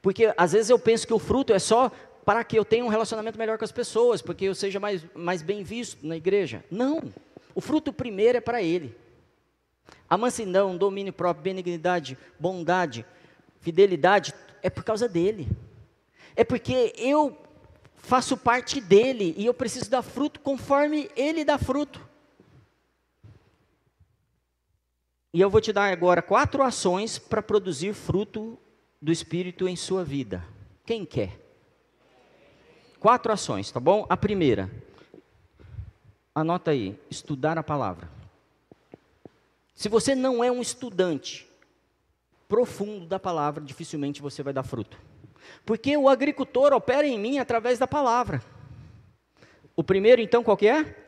[0.00, 1.90] Porque às vezes eu penso que o fruto é só
[2.24, 5.42] para que eu tenha um relacionamento melhor com as pessoas, porque eu seja mais, mais
[5.42, 6.64] bem visto na igreja.
[6.70, 7.12] Não.
[7.54, 8.94] O fruto primeiro é para Ele.
[10.08, 13.04] A mansidão, domínio próprio, benignidade, bondade,
[13.60, 15.48] fidelidade, é por causa dele.
[16.36, 17.36] É porque eu
[17.96, 22.06] faço parte dele e eu preciso dar fruto conforme ele dá fruto.
[25.32, 28.58] E eu vou te dar agora quatro ações para produzir fruto
[29.00, 30.44] do Espírito em sua vida.
[30.84, 31.38] Quem quer?
[32.98, 34.06] Quatro ações, tá bom?
[34.08, 34.70] A primeira,
[36.34, 38.10] anota aí: estudar a palavra.
[39.74, 41.48] Se você não é um estudante
[42.48, 44.98] profundo da palavra, dificilmente você vai dar fruto.
[45.64, 48.42] Porque o agricultor opera em mim através da palavra.
[49.76, 51.07] O primeiro, então, qual que é?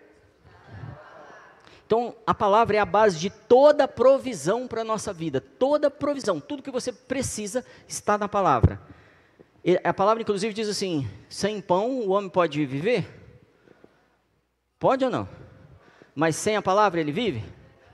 [1.91, 5.41] Então, a palavra é a base de toda provisão para a nossa vida.
[5.41, 8.81] Toda provisão, tudo que você precisa está na palavra.
[9.83, 13.09] A palavra, inclusive, diz assim: sem pão o homem pode viver?
[14.79, 15.29] Pode ou não?
[16.15, 17.43] Mas sem a palavra ele vive?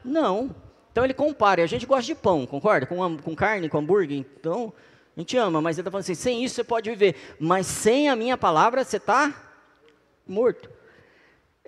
[0.04, 0.54] Não.
[0.92, 1.62] Então ele compara.
[1.62, 2.85] A gente gosta de pão, concorda?
[2.85, 4.18] Com, com carne, com hambúrguer.
[4.18, 4.74] Então,
[5.16, 7.16] a gente ama, mas ele está falando assim: sem isso você pode viver.
[7.40, 9.35] Mas sem a minha palavra você está
[10.28, 10.68] morto.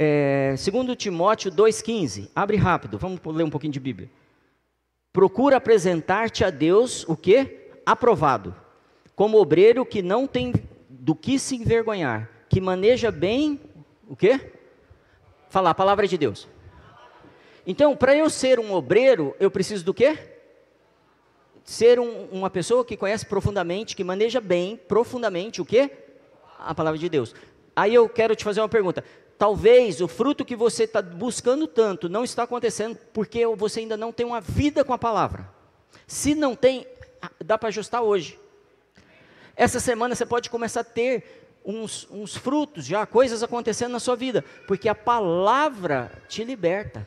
[0.01, 4.09] É, segundo Timóteo 2,15, abre rápido, vamos ler um pouquinho de Bíblia.
[5.13, 7.69] Procura apresentar-te a Deus o que?
[7.85, 8.55] Aprovado,
[9.17, 10.55] como obreiro que não tem
[10.89, 13.61] do que se envergonhar, que maneja bem
[14.07, 14.41] o que?
[15.49, 16.47] Falar a palavra de Deus.
[17.67, 20.17] Então, para eu ser um obreiro, eu preciso do quê?
[21.65, 25.91] Ser um, uma pessoa que conhece profundamente, que maneja bem, profundamente o quê?
[26.57, 27.35] A palavra de Deus.
[27.75, 29.03] Aí eu quero te fazer uma pergunta.
[29.38, 34.12] Talvez o fruto que você está buscando tanto não está acontecendo porque você ainda não
[34.12, 35.48] tem uma vida com a palavra.
[36.09, 36.85] Se não tem,
[37.44, 38.38] dá para ajustar hoje.
[39.55, 44.16] Essa semana você pode começar a ter uns, uns frutos já, coisas acontecendo na sua
[44.16, 47.07] vida, porque a palavra te liberta.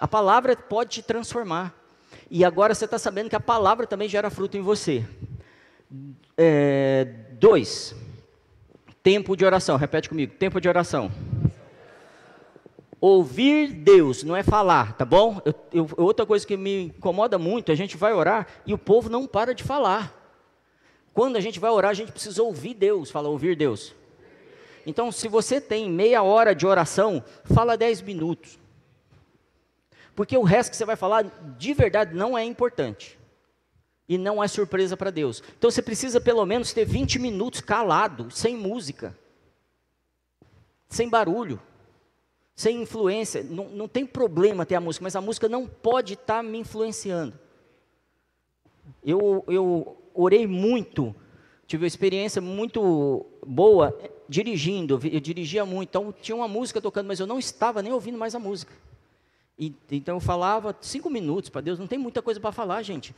[0.00, 1.74] A palavra pode te transformar.
[2.30, 5.04] E agora você está sabendo que a palavra também gera fruto em você.
[6.36, 7.94] É, dois.
[9.08, 10.34] Tempo de oração, repete comigo.
[10.34, 11.10] Tempo de oração.
[13.00, 15.40] Ouvir Deus, não é falar, tá bom?
[15.46, 19.08] Eu, eu, outra coisa que me incomoda muito, a gente vai orar e o povo
[19.08, 20.14] não para de falar.
[21.14, 23.94] Quando a gente vai orar, a gente precisa ouvir Deus, fala ouvir Deus.
[24.84, 28.58] Então, se você tem meia hora de oração, fala dez minutos.
[30.14, 31.24] Porque o resto que você vai falar,
[31.56, 33.17] de verdade, não é importante
[34.08, 35.42] e não é surpresa para Deus.
[35.58, 39.16] Então você precisa pelo menos ter 20 minutos calado, sem música,
[40.88, 41.60] sem barulho,
[42.54, 43.42] sem influência.
[43.42, 46.58] Não, não tem problema ter a música, mas a música não pode estar tá me
[46.58, 47.38] influenciando.
[49.04, 51.14] Eu, eu orei muito,
[51.66, 57.20] tive uma experiência muito boa dirigindo, eu dirigia muito, então tinha uma música tocando, mas
[57.20, 58.72] eu não estava nem ouvindo mais a música.
[59.58, 63.14] E, então eu falava cinco minutos para Deus, não tem muita coisa para falar, gente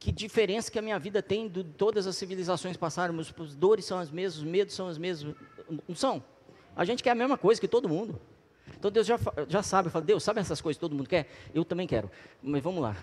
[0.00, 3.98] que diferença que a minha vida tem de todas as civilizações passaram, as dores são
[3.98, 5.36] as mesmas, os medos são os mesmos,
[5.86, 6.24] não são?
[6.74, 8.18] A gente quer a mesma coisa que todo mundo.
[8.78, 11.30] Então Deus já, já sabe, fala, Deus, sabe essas coisas que todo mundo quer?
[11.52, 12.10] Eu também quero,
[12.42, 12.96] mas vamos lá.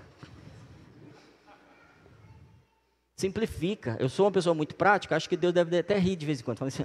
[3.15, 3.95] Simplifica.
[3.99, 6.43] Eu sou uma pessoa muito prática, acho que Deus deve até rir de vez em
[6.43, 6.63] quando.
[6.63, 6.83] Assim,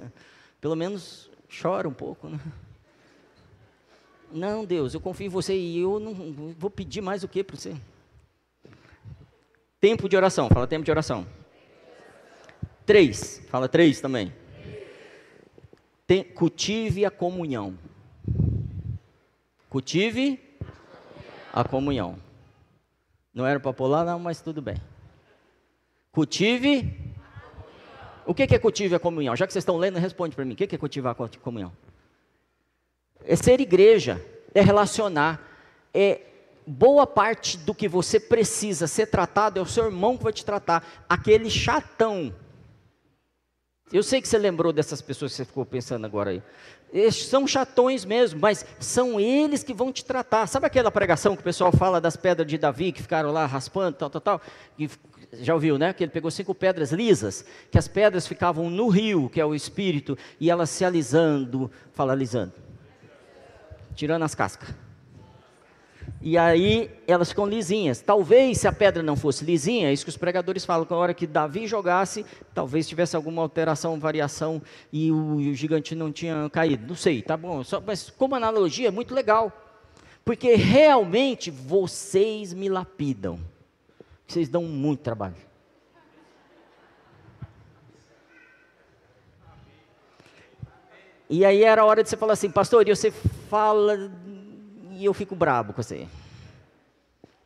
[0.61, 1.27] pelo menos
[1.59, 2.39] chora um pouco, né?
[4.31, 7.55] Não, Deus, eu confio em você e eu não vou pedir mais o que para
[7.55, 7.75] você?
[9.83, 11.27] Tempo de oração, fala tempo de oração.
[12.85, 14.33] Três, fala três também.
[16.07, 17.77] Tem, cultive a comunhão.
[19.69, 20.39] Cultive
[21.51, 22.17] a comunhão.
[23.33, 24.77] Não era para pular, não, mas tudo bem.
[26.13, 26.97] Cultive.
[28.25, 29.35] O que é cultive a comunhão?
[29.35, 30.53] Já que vocês estão lendo, responde para mim.
[30.53, 31.73] O que é cultivar a comunhão?
[33.25, 35.45] É ser igreja, é relacionar,
[35.93, 36.21] é
[36.65, 40.45] boa parte do que você precisa ser tratado é o seu irmão que vai te
[40.45, 42.33] tratar, aquele chatão.
[43.91, 46.41] Eu sei que você lembrou dessas pessoas que você ficou pensando agora aí.
[46.91, 50.47] Eles são chatões mesmo, mas são eles que vão te tratar.
[50.47, 53.97] Sabe aquela pregação que o pessoal fala das pedras de Davi que ficaram lá raspando,
[53.97, 54.41] tal, tal, tal?
[54.77, 54.89] E,
[55.33, 55.93] já ouviu, né?
[55.93, 59.55] Que ele pegou cinco pedras lisas, que as pedras ficavam no rio, que é o
[59.55, 62.53] espírito, e elas se alisando, fala alisando,
[63.95, 64.69] tirando as cascas.
[66.21, 67.99] E aí elas ficam lisinhas.
[67.99, 70.97] Talvez se a pedra não fosse lisinha, é isso que os pregadores falam, que na
[70.97, 76.11] hora que Davi jogasse, talvez tivesse alguma alteração, variação e o, e o gigante não
[76.11, 76.87] tinha caído.
[76.87, 77.63] Não sei, tá bom.
[77.63, 79.51] Só, mas como analogia é muito legal.
[80.23, 83.37] Porque realmente vocês me lapidam.
[84.25, 85.35] Vocês dão muito trabalho.
[91.29, 93.11] E aí era a hora de você falar assim, pastor, e você
[93.49, 94.11] fala
[94.95, 96.07] e eu fico brabo com você.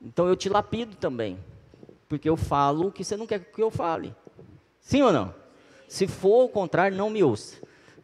[0.01, 1.37] Então eu te lapido também.
[2.07, 4.15] Porque eu falo o que você não quer que eu fale.
[4.79, 5.33] Sim ou não?
[5.87, 7.57] Se for o contrário, não me ouça.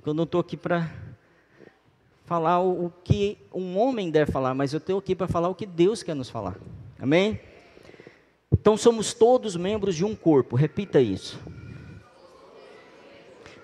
[0.05, 0.89] Eu não estou aqui para
[2.25, 5.65] falar o, que um homem deve falar, mas eu estou aqui para falar o que
[5.65, 6.57] Deus quer nos falar.
[6.99, 7.39] Amém?
[8.51, 10.55] Então somos todos membros de um corpo.
[10.55, 11.39] Repita isso.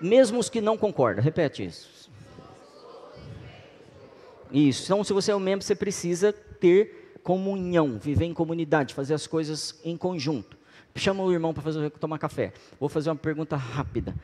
[0.00, 1.22] Mesmo os que não concordam.
[1.22, 2.09] Repete isso.
[4.52, 4.84] Isso.
[4.84, 9.26] Então, se você é um membro, você precisa ter comunhão, viver em comunidade, fazer as
[9.26, 10.56] coisas em conjunto.
[10.94, 12.52] Chama o irmão para fazer tomar café.
[12.78, 14.14] Vou fazer uma pergunta rápida.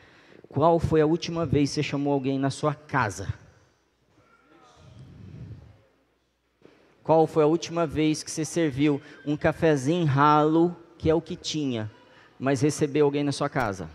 [0.49, 3.33] Qual foi a última vez que você chamou alguém na sua casa?
[7.03, 11.37] Qual foi a última vez que você serviu um cafezinho ralo, que é o que
[11.37, 11.89] tinha,
[12.37, 13.89] mas recebeu alguém na sua casa?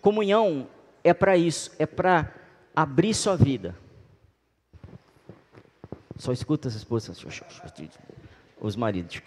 [0.00, 0.66] Comunhão
[1.02, 2.32] é para isso, é para
[2.74, 3.76] abrir sua vida.
[6.16, 7.24] Só escuta as esposas.
[8.60, 9.20] Os maridos.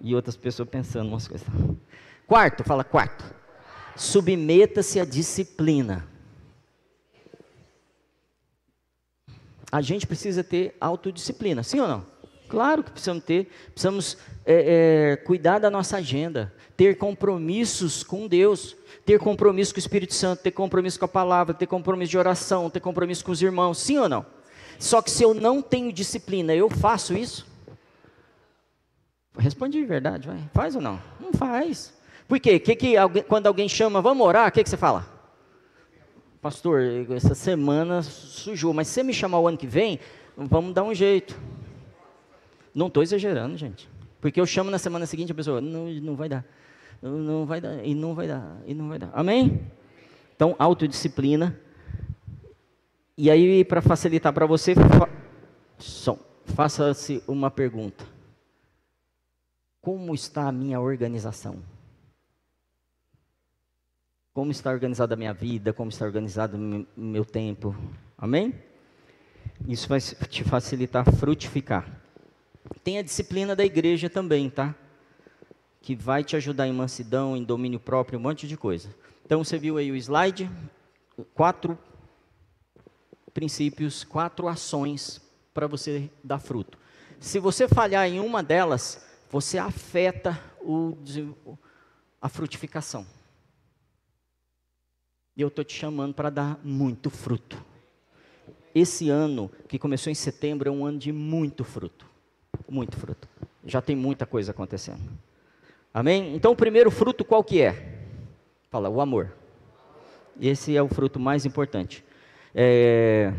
[0.00, 1.46] E outras pessoas pensando umas coisas.
[2.26, 3.24] Quarto, fala quarto.
[3.96, 6.06] Submeta-se à disciplina.
[9.70, 12.06] A gente precisa ter autodisciplina, sim ou não?
[12.48, 13.48] Claro que precisamos ter.
[13.72, 18.74] Precisamos é, é, cuidar da nossa agenda, ter compromissos com Deus
[19.04, 22.70] ter compromisso com o Espírito Santo, ter compromisso com a palavra, ter compromisso de oração,
[22.70, 24.24] ter compromisso com os irmãos, sim ou não?
[24.78, 27.46] Só que se eu não tenho disciplina, eu faço isso?
[29.36, 30.38] Responde de verdade, vai.
[30.54, 31.02] Faz ou não?
[31.20, 31.92] Não faz.
[32.26, 32.58] Por quê?
[32.58, 32.94] Que que
[33.28, 35.04] quando alguém chama, vamos orar, o que, que você fala?
[36.40, 40.00] Pastor, essa semana sujou, mas se você me chamar o ano que vem,
[40.34, 41.36] vamos dar um jeito.
[42.74, 43.88] Não estou exagerando, gente.
[44.20, 46.44] Porque eu chamo na semana seguinte a pessoa, não, não vai dar
[47.02, 49.10] não vai dar, e não vai dar, e não vai dar.
[49.14, 49.60] Amém?
[50.36, 51.58] Então, autodisciplina.
[53.16, 55.08] E aí, para facilitar para você, fa
[56.46, 58.04] faça-se uma pergunta:
[59.80, 61.62] Como está a minha organização?
[64.32, 65.72] Como está organizada a minha vida?
[65.72, 67.74] Como está organizado o meu tempo?
[68.16, 68.54] Amém?
[69.66, 72.00] Isso vai te facilitar frutificar.
[72.84, 74.74] Tem a disciplina da igreja também, tá?
[75.80, 78.94] Que vai te ajudar em mansidão, em domínio próprio, um monte de coisa.
[79.24, 80.50] Então você viu aí o slide,
[81.34, 81.78] quatro
[83.32, 85.20] princípios, quatro ações
[85.54, 86.78] para você dar fruto.
[87.18, 90.96] Se você falhar em uma delas, você afeta o,
[92.20, 93.06] a frutificação.
[95.36, 97.56] E eu estou te chamando para dar muito fruto.
[98.74, 102.06] Esse ano, que começou em setembro, é um ano de muito fruto.
[102.68, 103.28] Muito fruto.
[103.64, 105.00] Já tem muita coisa acontecendo.
[105.92, 106.36] Amém?
[106.36, 107.98] Então o primeiro fruto qual que é?
[108.70, 109.32] Fala, o amor.
[110.40, 112.04] Esse é o fruto mais importante.
[112.54, 113.32] É...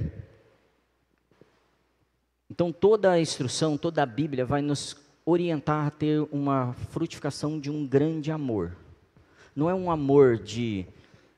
[2.49, 7.71] Então toda a instrução, toda a Bíblia vai nos orientar a ter uma frutificação de
[7.71, 8.75] um grande amor.
[9.55, 10.85] Não é um amor de,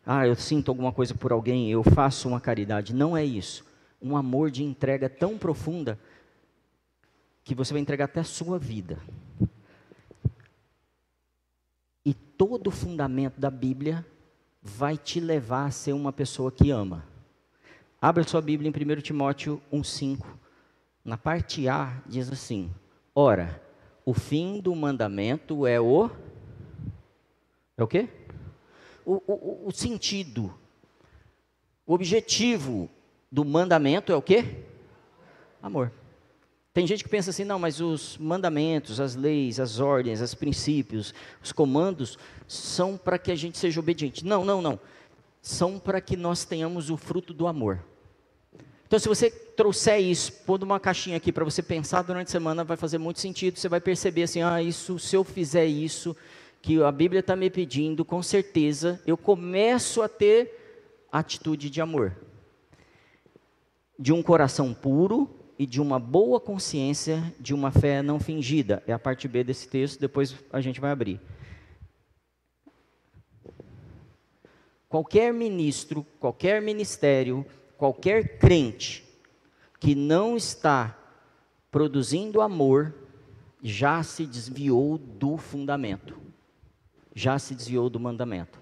[0.04, 2.94] ah, eu sinto alguma coisa por alguém, eu faço uma caridade.
[2.94, 3.64] Não é isso.
[4.02, 6.00] Um amor de entrega tão profunda
[7.44, 8.98] que você vai entregar até a sua vida
[12.12, 14.04] todo o fundamento da Bíblia
[14.60, 17.06] vai te levar a ser uma pessoa que ama.
[18.02, 20.26] Abra sua Bíblia em 1 Timóteo 1,5.
[21.06, 22.74] Na parte A diz assim:
[23.14, 23.62] Ora,
[24.04, 26.10] o fim do mandamento é o.
[27.78, 28.10] É o quê?
[29.06, 30.54] O, o, o sentido,
[31.86, 32.90] o objetivo
[33.32, 34.66] do mandamento é o quê?
[35.62, 35.92] Amor.
[36.74, 41.14] Tem gente que pensa assim, não, mas os mandamentos, as leis, as ordens, os princípios,
[41.42, 42.18] os comandos
[42.48, 44.26] são para que a gente seja obediente.
[44.26, 44.80] Não, não, não.
[45.40, 47.84] São para que nós tenhamos o fruto do amor.
[48.88, 52.64] Então, se você trouxer isso, pôr numa caixinha aqui para você pensar durante a semana,
[52.64, 53.60] vai fazer muito sentido.
[53.60, 56.16] Você vai perceber assim, ah, isso, se eu fizer isso,
[56.60, 62.16] que a Bíblia está me pedindo, com certeza eu começo a ter atitude de amor.
[64.00, 68.84] De um coração puro, e de uma boa consciência de uma fé não fingida.
[68.88, 71.20] É a parte B desse texto, depois a gente vai abrir.
[74.90, 77.46] Qualquer ministro, qualquer ministério,
[77.78, 79.04] qualquer crente
[79.80, 80.98] que não está
[81.72, 82.94] produzindo amor,
[83.62, 86.18] já se desviou do fundamento,
[87.16, 88.60] já se desviou do mandamento.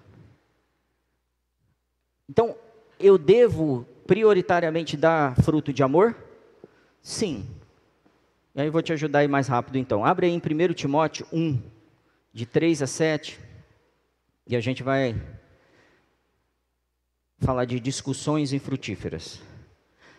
[2.28, 2.56] Então,
[2.98, 6.16] eu devo prioritariamente dar fruto de amor?
[7.02, 7.44] Sim.
[8.54, 10.04] E aí eu vou te ajudar aí mais rápido então.
[10.04, 11.60] Abre aí em 1 Timóteo 1,
[12.32, 13.40] de 3 a 7,
[14.46, 15.20] e a gente vai
[17.38, 19.40] falar de discussões infrutíferas.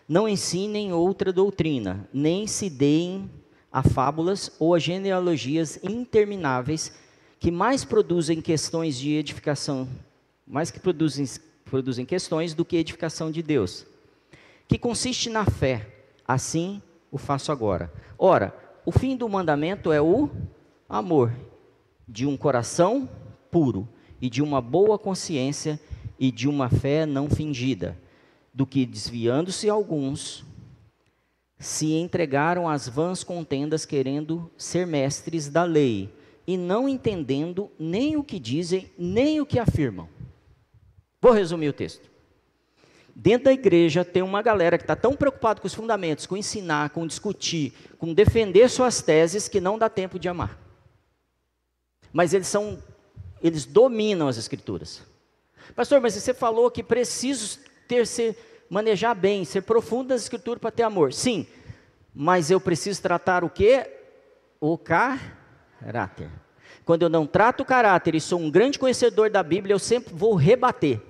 [0.06, 3.30] Não ensinem outra doutrina, nem se deem
[3.72, 6.92] a fábulas ou a genealogias intermináveis
[7.40, 9.88] que mais produzem questões de edificação,
[10.46, 11.24] mais que produzem,
[11.64, 13.86] produzem questões do que edificação de Deus,
[14.68, 15.93] que consiste na fé.
[16.26, 17.92] Assim o faço agora.
[18.18, 18.54] Ora,
[18.84, 20.28] o fim do mandamento é o
[20.88, 21.32] amor,
[22.06, 23.08] de um coração
[23.50, 23.88] puro
[24.20, 25.78] e de uma boa consciência
[26.18, 27.98] e de uma fé não fingida,
[28.52, 30.44] do que desviando-se alguns
[31.58, 36.12] se entregaram às vãs contendas querendo ser mestres da lei
[36.46, 40.08] e não entendendo nem o que dizem, nem o que afirmam.
[41.20, 42.10] Vou resumir o texto.
[43.16, 46.90] Dentro da igreja tem uma galera que está tão preocupada com os fundamentos, com ensinar,
[46.90, 50.58] com discutir, com defender suas teses, que não dá tempo de amar.
[52.12, 52.82] Mas eles são,
[53.40, 55.02] eles dominam as escrituras.
[55.76, 58.36] Pastor, mas você falou que preciso ter ser
[58.68, 61.12] manejar bem, ser profundo nas escrituras para ter amor.
[61.12, 61.46] Sim,
[62.12, 63.86] mas eu preciso tratar o que?
[64.60, 66.30] O caráter.
[66.84, 70.12] Quando eu não trato o caráter e sou um grande conhecedor da Bíblia, eu sempre
[70.12, 71.00] vou rebater.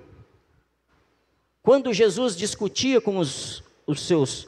[1.64, 4.46] Quando Jesus discutia com os, os seus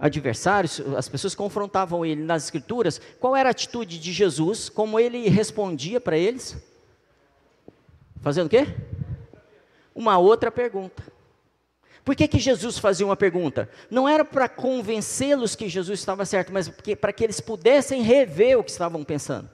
[0.00, 5.28] adversários, as pessoas confrontavam ele nas Escrituras, qual era a atitude de Jesus, como ele
[5.28, 6.56] respondia para eles?
[8.22, 8.66] Fazendo o quê?
[9.94, 11.02] Uma outra pergunta.
[12.02, 13.68] Por que, que Jesus fazia uma pergunta?
[13.90, 18.64] Não era para convencê-los que Jesus estava certo, mas para que eles pudessem rever o
[18.64, 19.50] que estavam pensando.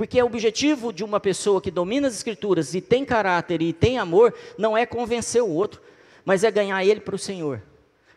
[0.00, 3.98] Porque o objetivo de uma pessoa que domina as Escrituras e tem caráter e tem
[3.98, 5.78] amor, não é convencer o outro,
[6.24, 7.62] mas é ganhar ele para o Senhor,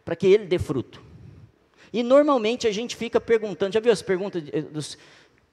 [0.06, 1.02] para que ele dê fruto.
[1.92, 4.98] E normalmente a gente fica perguntando, já viu as perguntas, dos,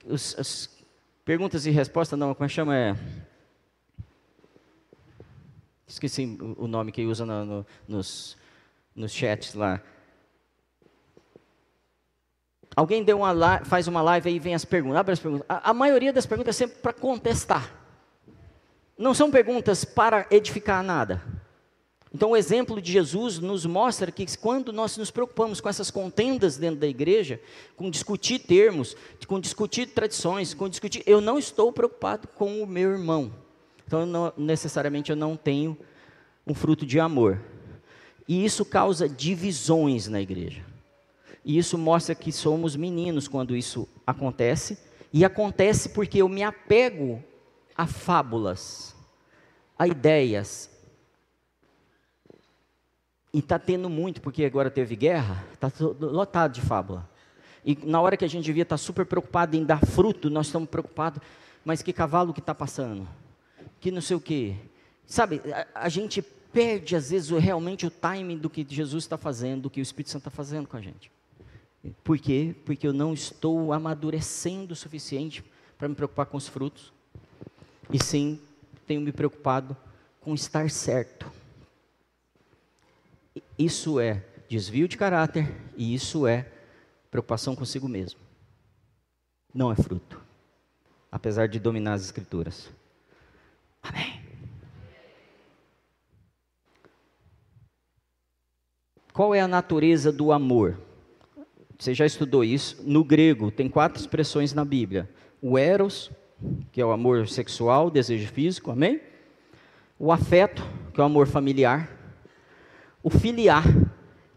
[0.07, 0.71] os, as
[1.25, 2.77] perguntas e respostas, não, como é que chama?
[2.77, 2.97] É,
[5.85, 8.37] esqueci o nome que usa no, no, nos,
[8.95, 9.83] nos chats lá.
[12.81, 15.01] Alguém deu uma faz uma live e vem as perguntas.
[15.01, 15.45] Abre as perguntas.
[15.47, 17.71] A, a maioria das perguntas é sempre para contestar.
[18.97, 21.23] Não são perguntas para edificar nada.
[22.11, 26.57] Então, o exemplo de Jesus nos mostra que quando nós nos preocupamos com essas contendas
[26.57, 27.39] dentro da igreja,
[27.77, 32.93] com discutir termos, com discutir tradições, com discutir, eu não estou preocupado com o meu
[32.93, 33.31] irmão.
[33.87, 35.77] Então, não, necessariamente eu não tenho
[36.47, 37.43] um fruto de amor.
[38.27, 40.71] E isso causa divisões na igreja.
[41.45, 44.79] E isso mostra que somos meninos quando isso acontece.
[45.13, 47.23] E acontece porque eu me apego
[47.77, 48.95] a fábulas,
[49.79, 50.71] a ideias.
[53.33, 57.09] E está tendo muito, porque agora teve guerra, está lotado de fábula.
[57.65, 60.47] E na hora que a gente devia estar tá super preocupado em dar fruto, nós
[60.47, 61.21] estamos preocupados,
[61.65, 63.09] mas que cavalo que está passando?
[63.81, 64.57] Que não sei o quê.
[65.07, 69.63] Sabe, a, a gente perde às vezes realmente o timing do que Jesus está fazendo,
[69.63, 71.11] do que o Espírito Santo está fazendo com a gente.
[72.05, 72.55] Por quê?
[72.65, 75.43] Porque eu não estou amadurecendo o suficiente
[75.79, 76.93] para me preocupar com os frutos,
[77.91, 78.39] e sim
[78.87, 79.77] tenho me preocupado
[80.21, 81.31] com estar certo.
[83.59, 86.51] Isso é desvio de caráter e isso é
[87.11, 88.21] preocupação consigo mesmo.
[89.55, 90.21] Não é fruto,
[91.11, 92.69] apesar de dominar as Escrituras.
[93.83, 94.21] Amém.
[99.13, 100.79] Qual é a natureza do amor?
[101.81, 102.77] Você já estudou isso?
[102.85, 105.09] No grego, tem quatro expressões na Bíblia:
[105.41, 106.11] o eros,
[106.71, 109.01] que é o amor sexual, desejo físico, amém?
[109.99, 110.63] O afeto,
[110.93, 111.91] que é o amor familiar.
[113.03, 113.65] O filiar,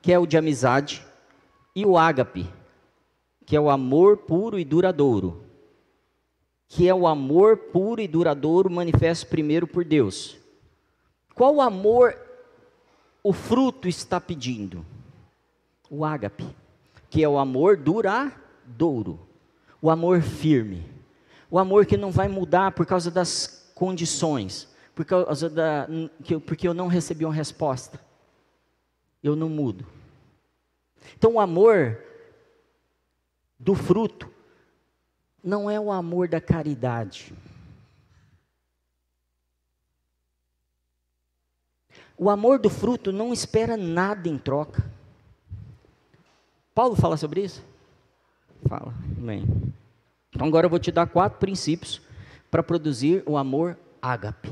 [0.02, 1.06] que é o de amizade.
[1.76, 2.50] E o ágape,
[3.46, 5.44] que é o amor puro e duradouro.
[6.70, 10.38] Que é o amor puro e duradouro manifesto primeiro por Deus.
[11.36, 12.16] Qual amor
[13.22, 14.86] o fruto está pedindo?
[15.90, 16.63] O ágape
[17.14, 19.20] que é o amor duradouro,
[19.80, 20.84] o amor firme,
[21.48, 25.88] o amor que não vai mudar por causa das condições, por causa da,
[26.48, 28.02] porque eu não recebi uma resposta,
[29.22, 29.86] eu não mudo.
[31.16, 32.02] Então o amor
[33.60, 34.28] do fruto
[35.44, 37.32] não é o amor da caridade.
[42.18, 44.93] O amor do fruto não espera nada em troca.
[46.74, 47.64] Paulo fala sobre isso?
[48.68, 49.46] Fala, amém.
[50.30, 52.02] Então agora eu vou te dar quatro princípios
[52.50, 54.52] para produzir o amor ágape.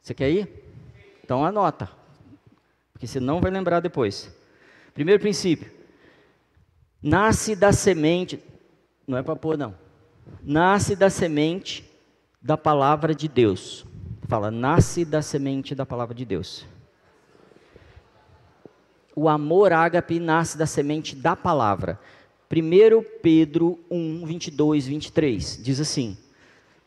[0.00, 0.64] Você quer ir?
[1.22, 1.90] Então anota,
[2.92, 4.34] porque você não vai lembrar depois.
[4.94, 5.70] Primeiro princípio:
[7.02, 8.42] Nasce da semente,
[9.06, 9.74] não é para pôr não.
[10.42, 11.88] Nasce da semente
[12.40, 13.84] da palavra de Deus.
[14.26, 16.66] Fala, nasce da semente da palavra de Deus.
[19.20, 21.98] O amor ágape nasce da semente da palavra.
[22.48, 26.16] 1 Pedro 1, 22, 23 diz assim: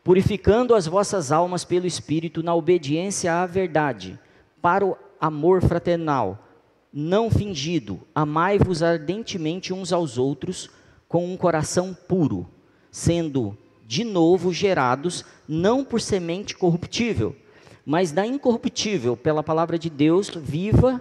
[0.02, 4.18] Purificando as vossas almas pelo Espírito na obediência à verdade,
[4.62, 6.48] para o amor fraternal,
[6.90, 10.70] não fingido, amai-vos ardentemente uns aos outros
[11.06, 12.48] com um coração puro,
[12.90, 13.54] sendo
[13.86, 17.36] de novo gerados não por semente corruptível,
[17.84, 20.98] mas da incorruptível, pela palavra de Deus viva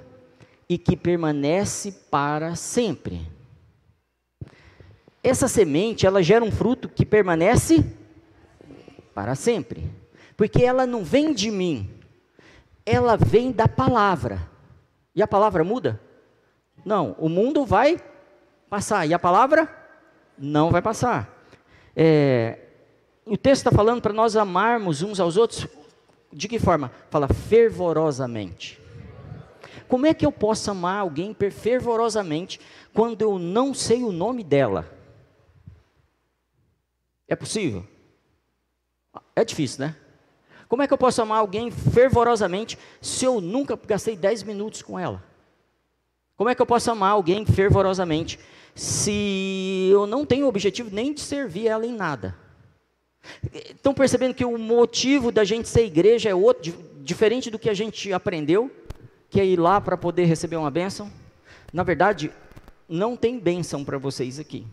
[0.71, 3.29] e que permanece para sempre.
[5.21, 7.83] Essa semente, ela gera um fruto que permanece
[9.13, 9.91] para sempre.
[10.37, 11.93] Porque ela não vem de mim,
[12.85, 14.49] ela vem da palavra.
[15.13, 15.99] E a palavra muda?
[16.85, 18.01] Não, o mundo vai
[18.69, 19.67] passar e a palavra
[20.37, 21.37] não vai passar.
[21.93, 22.59] É,
[23.25, 25.67] o texto está falando para nós amarmos uns aos outros,
[26.31, 26.93] de que forma?
[27.09, 28.80] Fala fervorosamente.
[29.91, 32.61] Como é que eu posso amar alguém fervorosamente
[32.93, 34.89] quando eu não sei o nome dela?
[37.27, 37.85] É possível?
[39.35, 39.97] É difícil, né?
[40.69, 44.97] Como é que eu posso amar alguém fervorosamente se eu nunca gastei 10 minutos com
[44.97, 45.21] ela?
[46.37, 48.39] Como é que eu posso amar alguém fervorosamente
[48.73, 52.33] se eu não tenho o objetivo nem de servir ela em nada?
[53.53, 56.71] Estão percebendo que o motivo da gente ser igreja é outro,
[57.01, 58.71] diferente do que a gente aprendeu,
[59.31, 61.11] que é ir lá para poder receber uma bênção?
[61.71, 62.31] Na verdade,
[62.87, 64.67] não tem bênção para vocês aqui.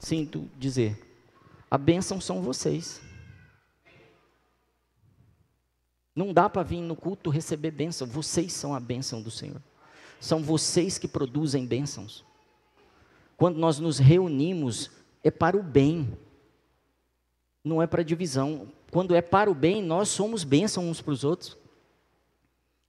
[0.00, 1.00] Sinto dizer,
[1.70, 3.00] a bênção são vocês.
[6.16, 9.62] Não dá para vir no culto receber bênção, vocês são a bênção do Senhor.
[10.20, 12.24] São vocês que produzem bênçãos.
[13.36, 14.90] Quando nós nos reunimos,
[15.22, 16.18] é para o bem,
[17.62, 18.68] não é para divisão.
[18.90, 21.56] Quando é para o bem, nós somos bênção uns para os outros.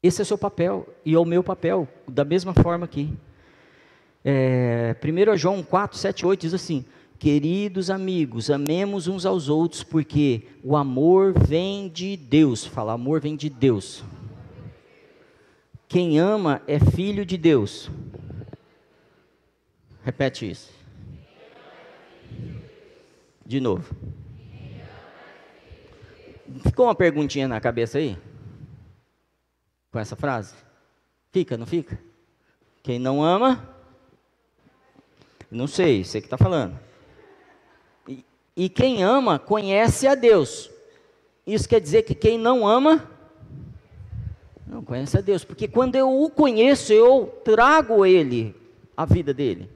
[0.02, 3.14] Esse é o seu papel e é o meu papel, da mesma forma aqui.
[4.24, 6.86] É, 1 João 4, 7, 8 diz assim:
[7.18, 12.66] Queridos amigos, amemos uns aos outros, porque o amor vem de Deus.
[12.66, 14.04] Fala, amor vem de Deus.
[15.90, 17.90] Quem ama é filho de Deus.
[20.02, 20.72] Repete isso.
[23.46, 23.94] De novo.
[26.64, 28.18] Ficou uma perguntinha na cabeça aí?
[29.92, 30.56] Com essa frase?
[31.32, 32.00] Fica, não fica?
[32.82, 33.70] Quem não ama?
[35.52, 36.80] Não sei, você que está falando.
[38.08, 38.26] E,
[38.56, 40.70] e quem ama conhece a Deus.
[41.46, 43.10] Isso quer dizer que quem não ama
[44.66, 48.56] não conhece a Deus, porque quando eu o conheço, eu trago ele,
[48.96, 49.68] a vida dele.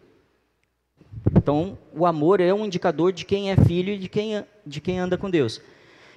[1.36, 5.00] Então, o amor é um indicador de quem é filho e de quem, de quem
[5.00, 5.60] anda com Deus.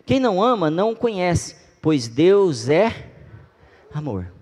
[0.07, 3.13] Quem não ama, não conhece, pois Deus é
[3.93, 4.33] amor.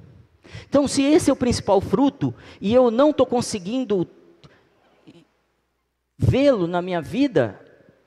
[0.68, 4.06] Então, se esse é o principal fruto, e eu não estou conseguindo
[6.18, 7.58] vê-lo na minha vida,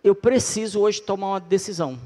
[0.03, 1.99] eu preciso hoje tomar uma decisão.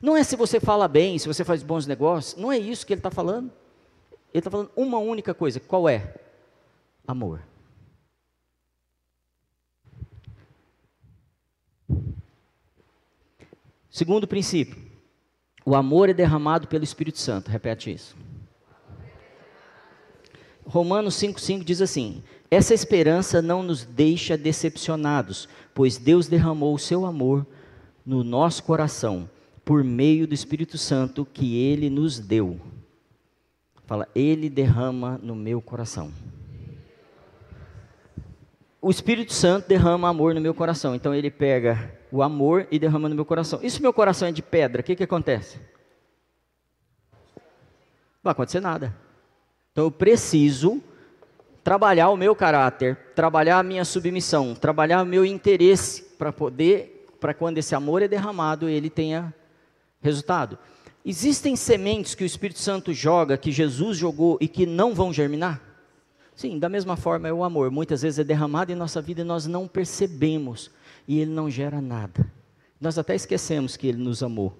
[0.00, 2.94] Não é se você fala bem, se você faz bons negócios, não é isso que
[2.94, 3.52] ele está falando.
[4.32, 6.14] Ele está falando uma única coisa: qual é?
[7.06, 7.42] Amor.
[13.98, 14.78] Segundo princípio,
[15.66, 17.50] o amor é derramado pelo Espírito Santo.
[17.50, 18.16] Repete isso.
[20.64, 27.04] Romanos 5,5 diz assim: Essa esperança não nos deixa decepcionados, pois Deus derramou o seu
[27.04, 27.44] amor
[28.06, 29.28] no nosso coração
[29.64, 32.60] por meio do Espírito Santo que ele nos deu.
[33.84, 36.12] Fala, ele derrama no meu coração.
[38.80, 40.94] O Espírito Santo derrama amor no meu coração.
[40.94, 43.60] Então ele pega o amor e derrama no meu coração.
[43.62, 45.58] E se meu coração é de pedra, o que, que acontece?
[47.36, 48.94] Não vai acontecer nada.
[49.72, 50.82] Então eu preciso
[51.62, 57.34] trabalhar o meu caráter, trabalhar a minha submissão, trabalhar o meu interesse para poder, para
[57.34, 59.34] quando esse amor é derramado, ele tenha
[60.00, 60.58] Resultado:
[61.04, 65.60] existem sementes que o Espírito Santo joga, que Jesus jogou e que não vão germinar?
[66.34, 67.70] Sim, da mesma forma é o amor.
[67.70, 70.70] Muitas vezes é derramado em nossa vida e nós não percebemos
[71.08, 72.30] e ele não gera nada.
[72.80, 74.56] Nós até esquecemos que ele nos amou,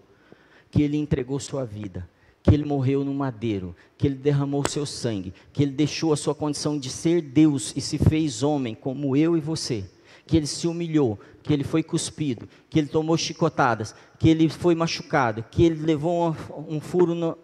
[0.71, 2.09] que ele entregou sua vida,
[2.43, 6.35] que ele morreu no madeiro, que ele derramou seu sangue, que ele deixou a sua
[6.35, 9.85] condição de ser Deus e se fez homem como eu e você
[10.29, 14.75] que ele se humilhou, que ele foi cuspido, que ele tomou chicotadas, que ele foi
[14.75, 17.37] machucado, que ele levou um, um furo no,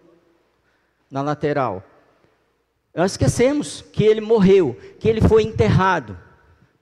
[1.11, 1.83] na lateral,
[2.95, 6.19] Nós esquecemos que ele morreu, que ele foi enterrado.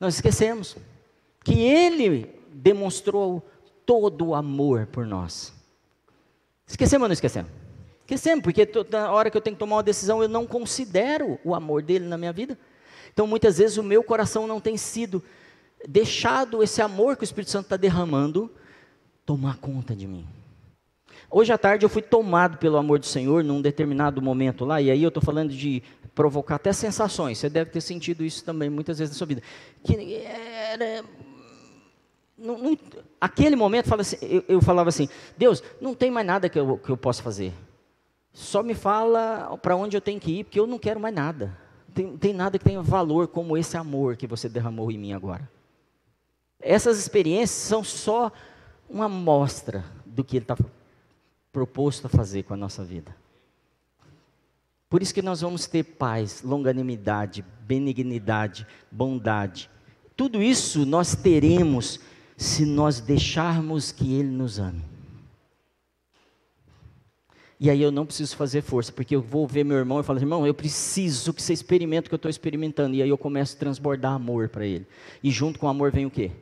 [0.00, 0.76] Nós esquecemos
[1.44, 3.42] que ele demonstrou
[3.84, 5.52] todo o amor por nós.
[6.66, 7.50] Esquecemos ou não esquecemos?
[8.00, 11.54] Esquecemos, porque na hora que eu tenho que tomar uma decisão, eu não considero o
[11.54, 12.58] amor dele na minha vida.
[13.12, 15.22] Então, muitas vezes, o meu coração não tem sido
[15.86, 18.50] deixado esse amor que o Espírito Santo está derramando
[19.24, 20.26] tomar conta de mim.
[21.30, 24.90] Hoje à tarde eu fui tomado pelo amor do Senhor num determinado momento lá, e
[24.90, 25.82] aí eu estou falando de
[26.14, 27.38] provocar até sensações.
[27.38, 29.42] Você deve ter sentido isso também muitas vezes na sua vida.
[29.82, 31.04] Que era.
[32.42, 32.76] Não, não,
[33.20, 36.76] aquele momento fala assim, eu, eu, falava assim: Deus, não tem mais nada que eu,
[36.76, 37.52] que eu possa fazer.
[38.32, 41.56] Só me fala para onde eu tenho que ir, porque eu não quero mais nada.
[41.94, 45.48] Tem, tem nada que tenha valor como esse amor que você derramou em mim agora.
[46.60, 48.32] Essas experiências são só
[48.88, 50.56] uma amostra do que Ele está
[51.52, 53.14] proposto a fazer com a nossa vida.
[54.88, 59.70] Por isso que nós vamos ter paz, longanimidade, benignidade, bondade.
[60.16, 62.00] Tudo isso nós teremos
[62.42, 64.84] se nós deixarmos que Ele nos ame.
[67.58, 70.18] E aí eu não preciso fazer força, porque eu vou ver meu irmão e falo,
[70.18, 72.96] irmão, eu preciso que você experimente o que eu estou experimentando.
[72.96, 74.84] E aí eu começo a transbordar amor para ele.
[75.22, 76.32] E junto com o amor vem o quê?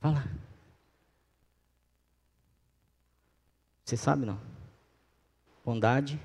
[0.00, 0.24] Fala.
[3.84, 4.38] Você sabe não?
[5.64, 6.20] Bondade.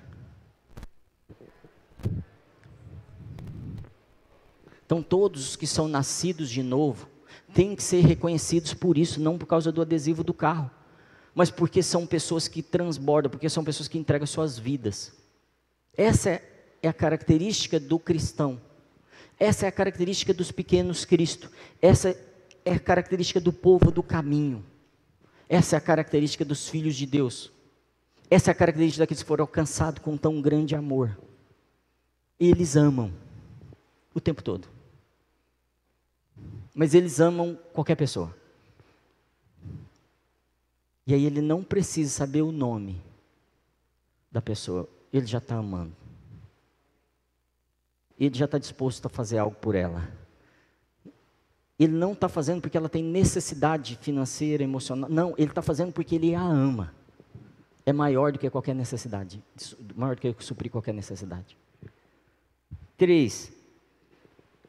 [4.85, 7.16] Então todos os que são nascidos de novo
[7.53, 10.69] têm que ser reconhecidos por isso, não por causa do adesivo do carro
[11.37, 15.13] mas porque são pessoas que transbordam, porque são pessoas que entregam suas vidas.
[15.95, 16.41] Essa
[16.81, 18.59] é a característica do cristão.
[19.39, 21.51] Essa é a característica dos pequenos Cristo.
[21.79, 22.19] Essa
[22.65, 24.65] é a característica do povo do caminho.
[25.47, 27.51] Essa é a característica dos filhos de Deus.
[28.31, 31.15] Essa é a característica daqueles que foram alcançados com tão grande amor.
[32.39, 33.13] Eles amam
[34.11, 34.67] o tempo todo.
[36.77, 38.31] Mas eles amam qualquer pessoa.
[41.07, 43.01] E aí ele não precisa saber o nome
[44.31, 45.95] da pessoa, ele já está amando.
[48.19, 50.07] Ele já está disposto a fazer algo por ela.
[51.79, 55.09] Ele não está fazendo porque ela tem necessidade financeira, emocional.
[55.09, 56.93] Não, ele está fazendo porque ele a ama.
[57.87, 59.43] É maior do que qualquer necessidade.
[59.95, 61.57] Maior do que suprir qualquer necessidade.
[62.95, 63.56] Três.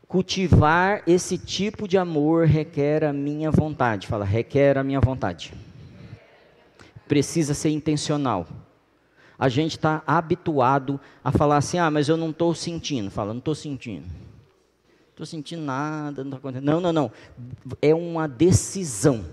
[0.09, 4.06] Cultivar esse tipo de amor requer a minha vontade.
[4.06, 5.52] Fala, requer a minha vontade
[7.09, 8.46] precisa ser intencional.
[9.38, 13.11] A gente está habituado a falar assim: ah, mas eu não estou sentindo.
[13.11, 14.06] Fala, não estou sentindo.
[15.11, 16.66] Estou sentindo nada, não está acontecendo.
[16.66, 17.12] Não, não, não.
[17.80, 19.24] É uma decisão.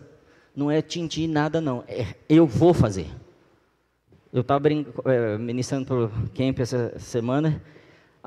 [0.56, 1.84] Não é tintir nada, não.
[1.88, 3.08] É, eu vou fazer.
[4.32, 7.62] Eu estava é, ministrando para o Camp essa semana.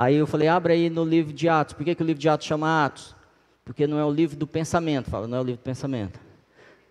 [0.01, 1.75] Aí eu falei, abre aí no livro de Atos.
[1.75, 3.17] Por que, que o livro de Atos chama Atos?
[3.65, 5.11] Porque não é o livro do pensamento.
[5.11, 6.21] Fala, não é o livro do pensamento.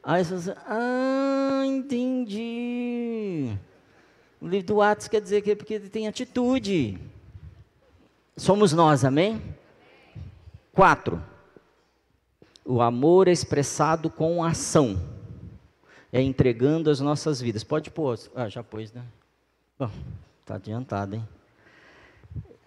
[0.04, 3.58] Aí você fala, ah, entendi.
[4.42, 7.00] O livro do Atos quer dizer que é porque tem atitude.
[8.36, 9.42] Somos nós, amém?
[10.74, 11.24] Quatro.
[12.66, 15.02] O amor é expressado com ação.
[16.12, 17.64] É entregando as nossas vidas.
[17.64, 18.20] Pode pôr.
[18.36, 19.06] Ah, já pôs, né?
[19.80, 19.90] Bom,
[20.42, 21.37] está adiantado, hein?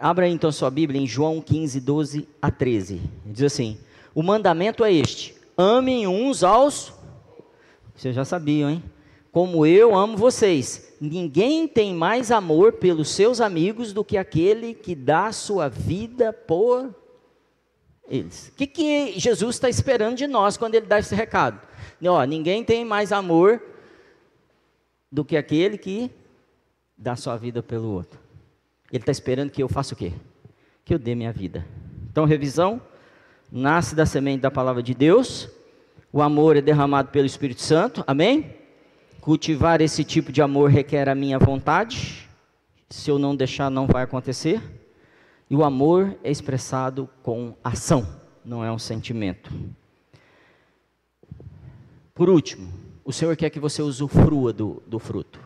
[0.01, 3.01] Abra então sua Bíblia em João 15, 12 a 13.
[3.27, 3.79] Diz assim:
[4.15, 6.99] O mandamento é este: amem uns aos
[8.01, 8.83] vocês já sabiam, hein?
[9.31, 10.97] Como eu amo vocês.
[10.99, 16.95] Ninguém tem mais amor pelos seus amigos do que aquele que dá sua vida por
[18.09, 18.49] eles.
[18.49, 21.61] O que, que Jesus está esperando de nós quando ele dá esse recado?
[22.03, 23.63] Ó, ninguém tem mais amor
[25.13, 26.11] do que aquele que
[26.97, 28.20] dá sua vida pelo outro.
[28.93, 30.13] Ele está esperando que eu faça o quê?
[30.85, 31.67] Que eu dê minha vida.
[32.11, 32.81] Então, revisão:
[33.51, 35.49] nasce da semente da palavra de Deus
[36.13, 38.57] o amor é derramado pelo Espírito Santo, amém?
[39.21, 42.29] Cultivar esse tipo de amor requer a minha vontade.
[42.89, 44.61] Se eu não deixar, não vai acontecer.
[45.49, 48.07] E o amor é expressado com ação,
[48.45, 49.53] não é um sentimento.
[52.13, 52.73] Por último,
[53.05, 55.41] o Senhor quer que você usufrua do, do fruto.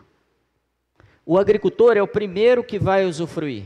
[1.25, 3.65] O agricultor é o primeiro que vai usufruir.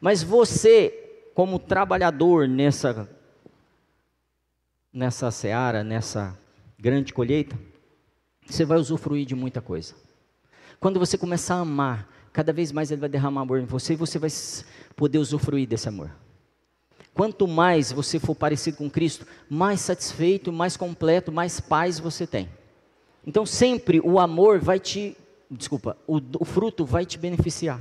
[0.00, 3.08] Mas você, como trabalhador nessa
[4.92, 6.38] nessa seara, nessa
[6.78, 7.58] grande colheita,
[8.44, 9.94] você vai usufruir de muita coisa.
[10.78, 13.96] Quando você começar a amar, cada vez mais Ele vai derramar amor em você e
[13.96, 14.28] você vai
[14.94, 16.10] poder usufruir desse amor.
[17.14, 22.48] Quanto mais você for parecido com Cristo, mais satisfeito, mais completo, mais paz você tem.
[23.26, 25.16] Então sempre o amor vai te,
[25.56, 27.80] desculpa, o, o fruto vai te beneficiar.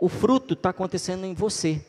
[0.00, 1.84] o fruto está acontecendo em você.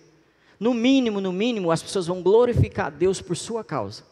[0.59, 4.03] No mínimo, no mínimo, as pessoas vão glorificar a Deus por sua causa.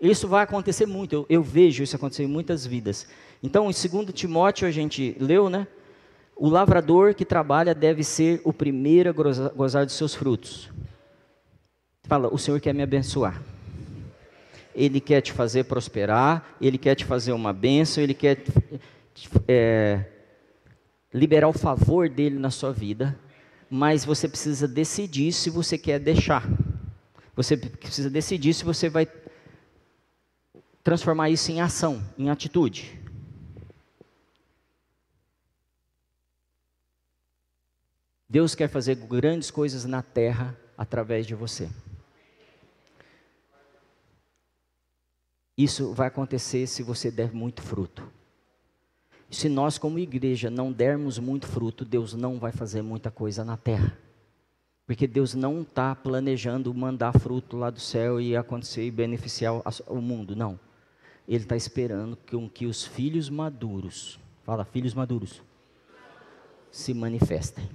[0.00, 3.06] Isso vai acontecer muito, eu, eu vejo isso acontecer em muitas vidas.
[3.42, 5.66] Então, em 2 Timóteo, a gente leu, né?
[6.34, 9.12] O lavrador que trabalha deve ser o primeiro a
[9.54, 10.70] gozar dos seus frutos.
[12.04, 13.42] Fala, o Senhor quer me abençoar.
[14.74, 18.44] Ele quer te fazer prosperar, Ele quer te fazer uma bênção, Ele quer
[19.48, 20.04] é,
[21.12, 23.18] liberar o favor dele na sua vida,
[23.70, 26.44] mas você precisa decidir se você quer deixar.
[27.34, 29.06] Você precisa decidir se você vai
[30.82, 33.00] transformar isso em ação, em atitude.
[38.28, 41.68] Deus quer fazer grandes coisas na terra através de você.
[45.56, 48.06] Isso vai acontecer se você der muito fruto.
[49.30, 53.56] Se nós, como igreja, não dermos muito fruto, Deus não vai fazer muita coisa na
[53.56, 53.96] terra.
[54.86, 59.54] Porque Deus não está planejando mandar fruto lá do céu e acontecer e beneficiar
[59.88, 60.58] o mundo, não.
[61.26, 65.42] Ele está esperando que, que os filhos maduros, fala, filhos maduros,
[66.70, 67.68] se manifestem.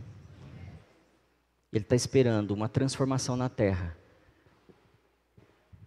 [1.74, 3.98] Ele está esperando uma transformação na terra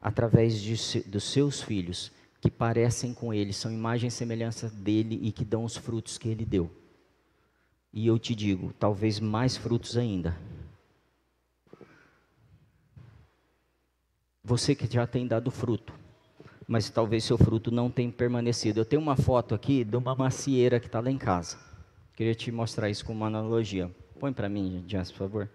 [0.01, 2.13] através de, dos seus filhos
[2.45, 6.29] que parecem com ele, são imagem e semelhança dele e que dão os frutos que
[6.29, 6.71] ele deu.
[7.91, 10.37] E eu te digo, talvez mais frutos ainda.
[14.45, 15.95] Você que já tem dado fruto,
[16.69, 18.79] mas talvez seu fruto não tenha permanecido.
[18.79, 21.59] Eu tenho uma foto aqui de uma macieira que está lá em casa.
[22.15, 23.91] Queria te mostrar isso com uma analogia.
[24.21, 25.51] Põe para mim, Jans, por favor.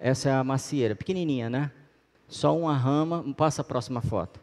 [0.00, 1.70] Essa é a macieira, pequenininha, né?
[2.28, 4.38] Só uma rama, passa a próxima foto.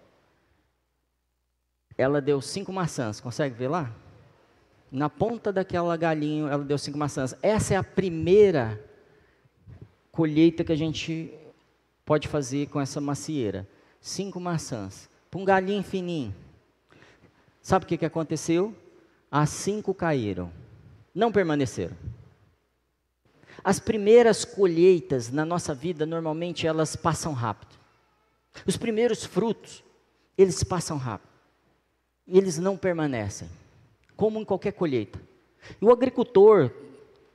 [1.98, 3.92] Ela deu cinco maçãs, consegue ver lá?
[4.92, 7.36] Na ponta daquela galinha, ela deu cinco maçãs.
[7.42, 8.84] Essa é a primeira
[10.12, 11.34] colheita que a gente
[12.06, 13.68] pode fazer com essa macieira.
[14.02, 15.10] Cinco maçãs.
[15.30, 16.34] Para um galinho fininho.
[17.62, 18.76] Sabe o que, que aconteceu?
[19.30, 20.52] As cinco caíram.
[21.14, 21.96] Não permaneceram.
[23.64, 27.75] As primeiras colheitas na nossa vida, normalmente, elas passam rápido.
[28.66, 29.84] Os primeiros frutos,
[30.38, 31.34] eles passam rápido.
[32.28, 33.50] E eles não permanecem,
[34.16, 35.20] como em qualquer colheita.
[35.82, 36.72] E o agricultor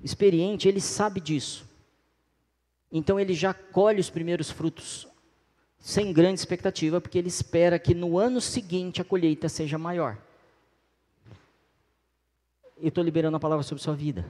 [0.03, 1.69] experiente, ele sabe disso.
[2.91, 5.07] Então ele já colhe os primeiros frutos
[5.79, 10.19] sem grande expectativa, porque ele espera que no ano seguinte a colheita seja maior.
[12.79, 14.27] Eu estou liberando a palavra sobre sua vida.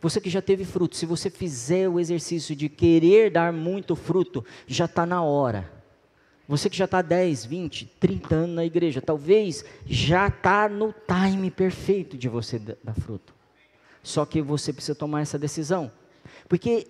[0.00, 4.44] Você que já teve fruto, se você fizer o exercício de querer dar muito fruto,
[4.66, 5.70] já está na hora.
[6.46, 11.50] Você que já está 10, 20, 30 anos na igreja, talvez já está no time
[11.50, 13.34] perfeito de você dar fruto.
[14.02, 15.90] Só que você precisa tomar essa decisão.
[16.46, 16.86] Porque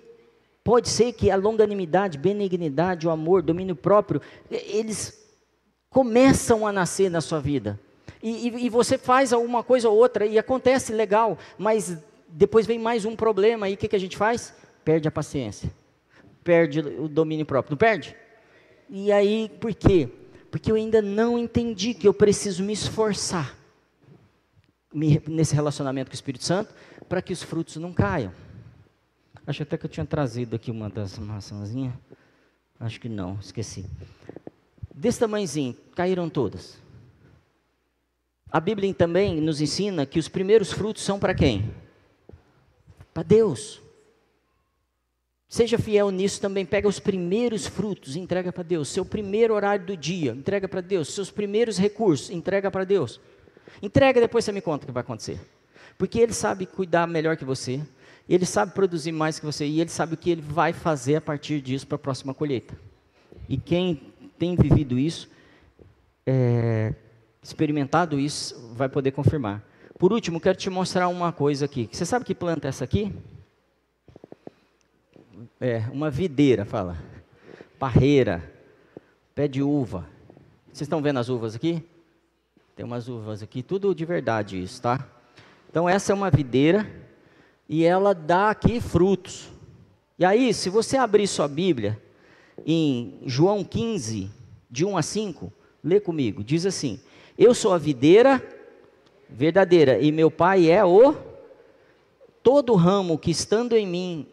[0.65, 5.25] pode ser que a longanimidade, benignidade, o amor, domínio próprio, eles
[5.89, 7.79] começam a nascer na sua vida.
[8.21, 11.97] E, e, e você faz alguma coisa ou outra e acontece legal, mas
[12.27, 14.53] depois vem mais um problema aí, o que, que a gente faz?
[14.85, 15.71] Perde a paciência,
[16.43, 18.17] perde o domínio próprio, não perde?
[18.89, 20.09] E aí, por quê?
[20.51, 23.57] Porque eu ainda não entendi que eu preciso me esforçar
[24.93, 26.72] nesse relacionamento com o Espírito Santo
[27.09, 28.32] para que os frutos não caiam.
[29.47, 31.95] Acho até que eu tinha trazido aqui uma das maçãzinhas.
[32.78, 33.85] Acho que não, esqueci.
[34.95, 36.78] Desse tamanhozinho, caíram todas.
[38.51, 41.74] A Bíblia também nos ensina que os primeiros frutos são para quem?
[43.14, 43.80] para Deus.
[45.55, 48.89] Seja fiel nisso também, pega os primeiros frutos, entrega para Deus.
[48.89, 51.15] Seu primeiro horário do dia, entrega para Deus.
[51.15, 53.21] Seus primeiros recursos, entrega para Deus.
[53.81, 55.39] Entrega, depois você me conta o que vai acontecer.
[55.97, 57.81] Porque Ele sabe cuidar melhor que você,
[58.29, 61.21] Ele sabe produzir mais que você, e Ele sabe o que Ele vai fazer a
[61.21, 62.77] partir disso para a próxima colheita.
[63.49, 65.31] E quem tem vivido isso,
[66.27, 66.93] é,
[67.41, 69.63] experimentado isso, vai poder confirmar.
[70.01, 71.89] Por último, quero te mostrar uma coisa aqui.
[71.93, 73.15] Você sabe que planta é essa aqui?
[75.61, 76.97] É, uma videira, fala.
[77.78, 78.53] Parreira,
[79.34, 80.09] pé de uva.
[80.66, 81.82] Vocês estão vendo as uvas aqui?
[82.76, 85.07] Tem umas uvas aqui, tudo de verdade isso, tá?
[85.70, 86.86] Então essa é uma videira
[87.68, 89.51] e ela dá aqui frutos.
[90.18, 92.01] E aí, se você abrir sua Bíblia
[92.64, 94.30] em João 15,
[94.70, 96.42] de 1 a 5, lê comigo.
[96.42, 97.01] Diz assim:
[97.38, 98.42] Eu sou a videira
[99.28, 101.14] verdadeira, e meu Pai é o
[102.42, 104.28] todo ramo que estando em mim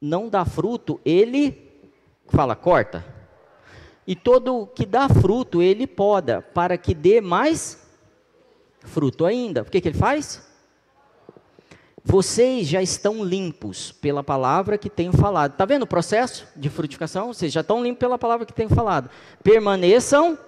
[0.00, 1.82] não dá fruto, ele
[2.28, 3.04] fala, corta.
[4.06, 7.84] E todo que dá fruto, ele poda, para que dê mais
[8.80, 9.62] fruto ainda.
[9.62, 10.46] O que, que ele faz?
[12.08, 15.52] vocês já estão limpos pela palavra que tenho falado.
[15.52, 17.34] Está vendo o processo de frutificação?
[17.34, 19.10] Vocês já estão limpos pela palavra que tenho falado.
[19.42, 20.34] Permaneçam.
[20.34, 20.38] O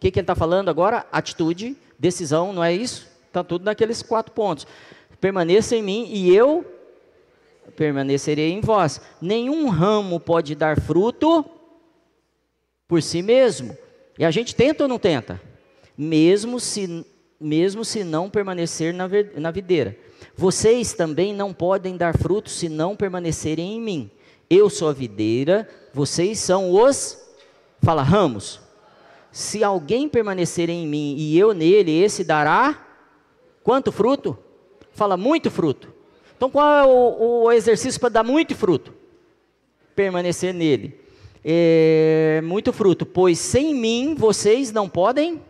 [0.00, 1.06] que, que ele está falando agora?
[1.12, 3.06] Atitude, decisão, não é isso?
[3.28, 4.66] Está tudo naqueles quatro pontos.
[5.20, 6.66] Permaneça em mim e eu
[7.76, 9.00] permanecerei em vós.
[9.20, 11.44] Nenhum ramo pode dar fruto
[12.86, 13.76] por si mesmo.
[14.18, 15.40] E a gente tenta ou não tenta?
[15.96, 17.06] Mesmo se,
[17.40, 19.96] mesmo se não permanecer na, na videira.
[20.36, 24.10] Vocês também não podem dar frutos se não permanecerem em mim.
[24.48, 27.18] Eu sou a videira, vocês são os,
[27.80, 28.60] fala, ramos.
[29.30, 32.84] Se alguém permanecer em mim e eu nele, esse dará
[33.62, 34.36] quanto fruto?
[34.92, 35.99] Fala, muito fruto.
[36.40, 38.94] Então qual é o, o exercício para dar muito fruto?
[39.94, 40.98] Permanecer nele.
[41.44, 45.42] É, muito fruto, pois sem mim vocês não podem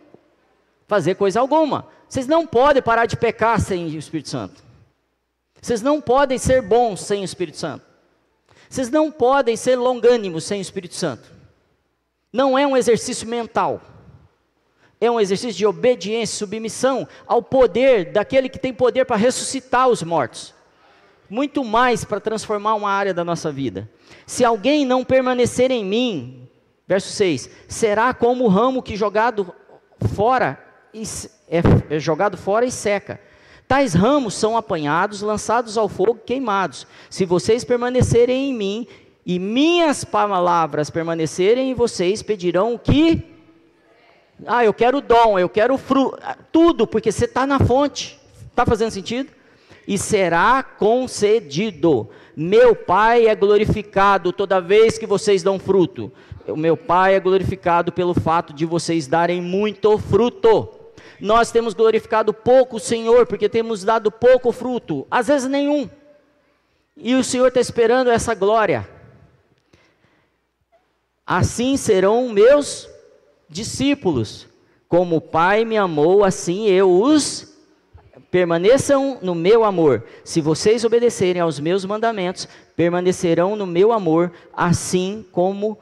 [0.89, 1.87] fazer coisa alguma.
[2.09, 4.65] Vocês não podem parar de pecar sem o Espírito Santo.
[5.63, 7.87] Vocês não podem ser bons sem o Espírito Santo.
[8.69, 11.31] Vocês não podem ser longânimos sem o Espírito Santo.
[12.33, 13.81] Não é um exercício mental.
[15.01, 20.03] É um exercício de obediência, submissão ao poder daquele que tem poder para ressuscitar os
[20.03, 20.59] mortos.
[21.31, 23.89] Muito mais para transformar uma área da nossa vida.
[24.27, 26.49] Se alguém não permanecer em mim,
[26.87, 29.55] verso 6, será como o ramo que jogado
[30.15, 30.59] fora
[30.93, 33.21] é, é jogado fora e seca.
[33.69, 36.87] Tais ramos são apanhados, lançados ao fogo, queimados.
[37.09, 38.87] Se vocês permanecerem em mim
[39.25, 43.23] e minhas palavras permanecerem em vocês, pedirão o que?
[44.47, 46.19] Ah, eu quero dom, eu quero fruto,
[46.51, 48.19] tudo, porque você está na fonte.
[48.49, 49.31] Está fazendo sentido?
[49.91, 52.09] E será concedido.
[52.37, 56.13] Meu Pai é glorificado toda vez que vocês dão fruto.
[56.47, 60.69] O meu Pai é glorificado pelo fato de vocês darem muito fruto.
[61.21, 65.91] Nós temos glorificado pouco o Senhor, porque temos dado pouco fruto, às vezes nenhum.
[66.97, 68.89] E o Senhor está esperando essa glória.
[71.27, 72.89] Assim serão meus
[73.49, 74.47] discípulos.
[74.89, 77.50] Como o Pai me amou, assim eu os
[78.31, 80.05] permaneçam no meu amor.
[80.25, 85.79] Se vocês obedecerem aos meus mandamentos, permanecerão no meu amor, assim como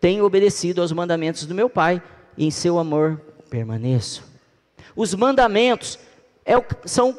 [0.00, 2.02] tenho obedecido aos mandamentos do meu Pai,
[2.36, 4.24] e em seu amor permaneço.
[4.96, 5.98] Os mandamentos
[6.44, 7.16] é o, são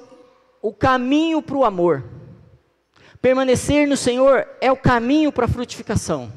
[0.62, 2.04] o caminho para o amor.
[3.22, 6.32] Permanecer no Senhor é o caminho para a frutificação.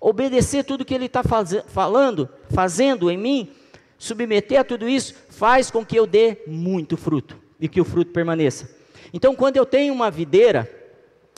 [0.00, 3.50] Obedecer tudo que Ele está faz, falando, fazendo em mim,
[3.96, 8.12] submeter a tudo isso, faz com que eu dê muito fruto e que o fruto
[8.12, 8.70] permaneça.
[9.12, 10.70] Então, quando eu tenho uma videira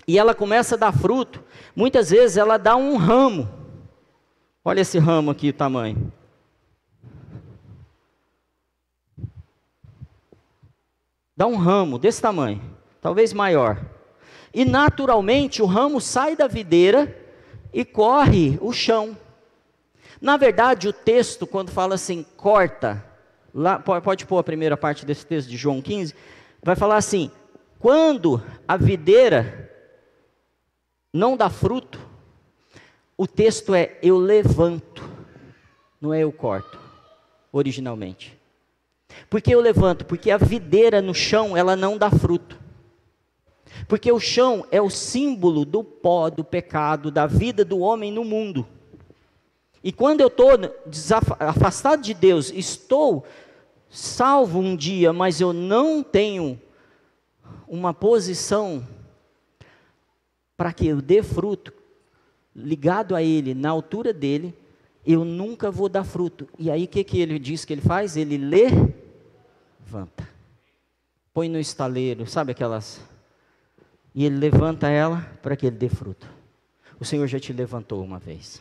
[0.06, 1.42] e ela começa a dar fruto,
[1.74, 3.48] muitas vezes ela dá um ramo.
[4.64, 6.12] Olha esse ramo aqui, o tamanho.
[11.40, 12.60] dá um ramo desse tamanho,
[13.00, 13.80] talvez maior.
[14.52, 17.16] E naturalmente o ramo sai da videira
[17.72, 19.16] e corre o chão.
[20.20, 23.02] Na verdade, o texto, quando fala assim, corta,
[23.52, 26.14] lá, pode pôr a primeira parte desse texto de João 15,
[26.62, 27.30] vai falar assim:
[27.78, 29.70] quando a videira
[31.12, 31.98] não dá fruto,
[33.16, 35.08] o texto é eu levanto,
[36.00, 36.78] não é eu corto,
[37.52, 38.38] originalmente.
[39.28, 40.04] Por que eu levanto?
[40.04, 42.58] Porque a videira no chão, ela não dá fruto.
[43.88, 48.24] Porque o chão é o símbolo do pó, do pecado, da vida do homem no
[48.24, 48.66] mundo.
[49.82, 50.50] E quando eu estou
[51.38, 53.24] afastado de Deus, estou
[53.90, 56.60] salvo um dia, mas eu não tenho
[57.68, 58.86] uma posição
[60.56, 61.72] para que eu dê fruto,
[62.54, 64.54] ligado a Ele, na altura dele,
[65.06, 66.48] eu nunca vou dar fruto.
[66.58, 68.16] E aí o que, que ele diz que ele faz?
[68.16, 70.28] Ele levanta.
[71.32, 73.00] Põe no estaleiro, sabe aquelas?
[74.14, 76.28] E ele levanta ela para que ele dê fruto.
[76.98, 78.60] O Senhor já te levantou uma vez.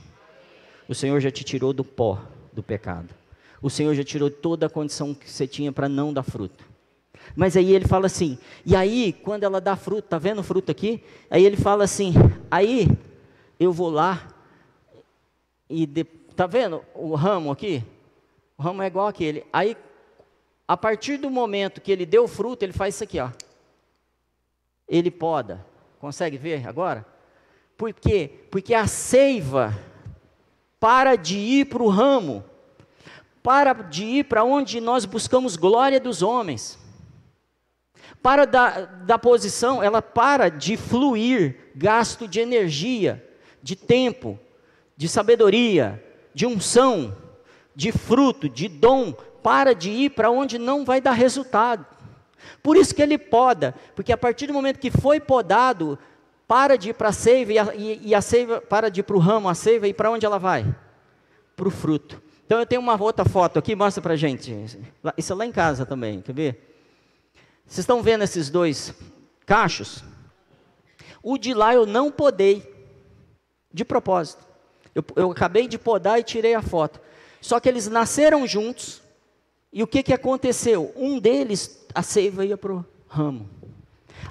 [0.87, 2.23] O Senhor já te tirou do pó
[2.53, 3.18] do pecado.
[3.61, 6.63] O Senhor já tirou toda a condição que você tinha para não dar fruto.
[7.35, 10.71] Mas aí ele fala assim, e aí, quando ela dá fruto, tá vendo o fruto
[10.71, 11.03] aqui?
[11.29, 12.13] Aí ele fala assim,
[12.49, 12.87] aí
[13.59, 14.27] eu vou lá
[15.69, 17.83] e de, tá vendo o ramo aqui?
[18.57, 19.45] O ramo é igual aquele.
[19.51, 19.77] Aí
[20.67, 23.31] a partir do momento que ele deu fruto, ele faz isso aqui, ó.
[24.87, 25.65] Ele poda.
[25.99, 27.05] Consegue ver agora?
[27.75, 28.29] Por quê?
[28.51, 29.77] Porque a seiva
[30.79, 32.43] para de ir para o ramo,
[33.43, 36.77] para de ir para onde nós buscamos glória dos homens.
[38.21, 43.25] Para da, da posição, ela para de fluir gasto de energia,
[43.61, 44.37] de tempo,
[44.97, 47.15] de sabedoria, de unção,
[47.75, 51.85] de fruto, de dom para de ir para onde não vai dar resultado.
[52.61, 55.97] Por isso que ele poda, porque a partir do momento que foi podado,
[56.47, 59.19] para de ir para a seiva e a, a seiva para de ir para o
[59.19, 60.65] ramo, a seiva, e para onde ela vai?
[61.55, 62.21] Para o fruto.
[62.49, 64.51] Então eu tenho uma outra foto aqui, mostra para gente.
[65.15, 66.81] Isso é lá em casa também, quer ver?
[67.63, 68.91] Vocês estão vendo esses dois
[69.45, 70.03] cachos?
[71.21, 72.67] O de lá eu não podei,
[73.71, 74.43] de propósito.
[74.95, 76.99] Eu, eu acabei de podar e tirei a foto.
[77.39, 78.99] Só que eles nasceram juntos,
[79.71, 80.91] e o que, que aconteceu?
[80.95, 83.47] Um deles, a seiva ia para o ramo.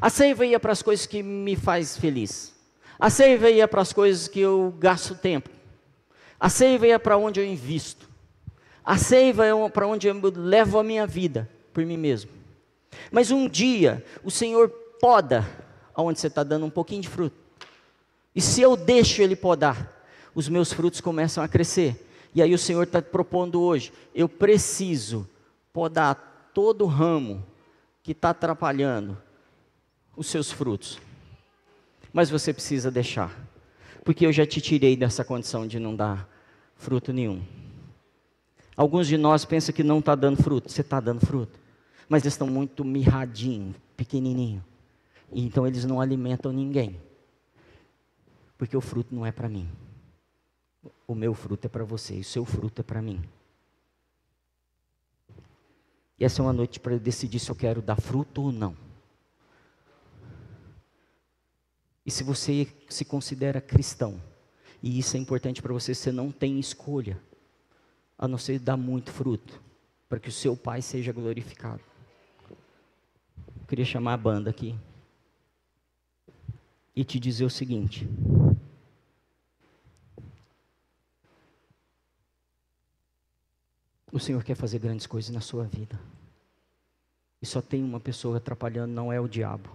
[0.01, 2.53] A seiva ia para as coisas que me faz feliz.
[2.99, 5.51] A seiva ia para as coisas que eu gasto tempo.
[6.41, 8.08] A seiva ia para onde eu invisto.
[8.89, 12.31] A seiva é para onde eu levo a minha vida por mim mesmo.
[13.13, 15.47] Mas um dia o Senhor poda
[15.95, 17.37] aonde você está dando um pouquinho de fruto.
[18.35, 19.95] E se eu deixo Ele podar,
[20.35, 22.03] os meus frutos começam a crescer.
[22.35, 25.29] E aí o Senhor está propondo hoje: eu preciso
[25.71, 27.45] podar todo ramo
[28.03, 29.19] que está atrapalhando
[30.17, 30.99] os seus frutos.
[32.11, 33.39] Mas você precisa deixar,
[34.03, 36.27] porque eu já te tirei dessa condição de não dar
[36.75, 37.68] fruto nenhum.
[38.79, 41.69] Alguns de nós pensam que não está dando fruto, você está dando fruto
[42.09, 44.65] mas eles estão muito mirradinhos, pequenininho.
[45.31, 46.99] então eles não alimentam ninguém.
[48.57, 49.69] Porque o fruto não é para mim.
[51.07, 53.23] O meu fruto é para você, e o seu fruto é para mim.
[56.19, 58.77] E essa é uma noite para eu decidir se eu quero dar fruto ou não.
[62.05, 64.21] E se você se considera cristão,
[64.83, 67.21] e isso é importante para você, você não tem escolha,
[68.19, 69.63] a não ser dar muito fruto,
[70.09, 71.81] para que o seu Pai seja glorificado
[73.69, 74.75] queria chamar a banda aqui
[76.97, 78.09] e te dizer o seguinte.
[84.11, 86.01] O Senhor quer fazer grandes coisas na sua vida.
[87.43, 89.71] E só tem uma pessoa atrapalhando, não é o diabo.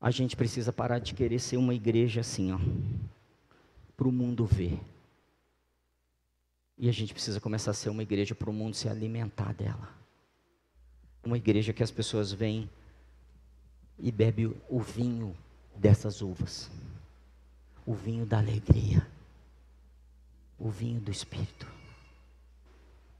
[0.00, 2.58] A gente precisa parar de querer ser uma igreja assim, ó,
[3.96, 4.80] para o mundo ver.
[6.78, 9.94] E a gente precisa começar a ser uma igreja para o mundo se alimentar dela.
[11.24, 12.70] Uma igreja que as pessoas vêm
[13.98, 15.36] e bebem o vinho
[15.74, 16.70] dessas uvas,
[17.86, 19.06] o vinho da alegria,
[20.58, 21.66] o vinho do Espírito,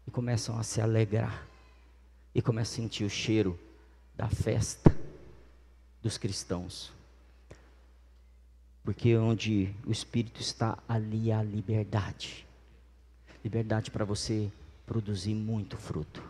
[0.07, 1.47] e começam a se alegrar,
[2.35, 3.59] e começam a sentir o cheiro
[4.15, 4.95] da festa
[6.03, 6.93] dos cristãos.
[8.87, 12.47] Porque onde o Espírito está, ali há liberdade.
[13.43, 14.49] Liberdade para você
[14.87, 16.23] produzir muito fruto.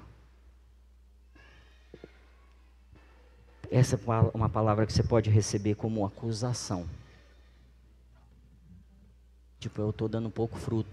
[3.70, 4.00] Essa é
[4.32, 6.88] uma palavra que você pode receber como acusação.
[9.60, 10.88] Tipo, eu estou dando pouco fruto.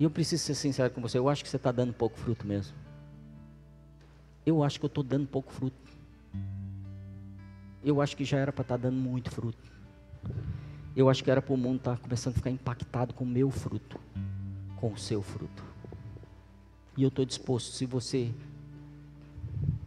[0.00, 2.46] E eu preciso ser sincero com você, eu acho que você está dando pouco fruto
[2.46, 2.74] mesmo.
[4.46, 5.76] Eu acho que eu estou dando pouco fruto.
[7.84, 9.75] Eu acho que já era para estar tá dando muito fruto.
[10.96, 13.50] Eu acho que era para o mundo estar começando a ficar impactado com o meu
[13.50, 14.00] fruto,
[14.76, 15.62] com o seu fruto.
[16.96, 18.32] E eu estou disposto, se você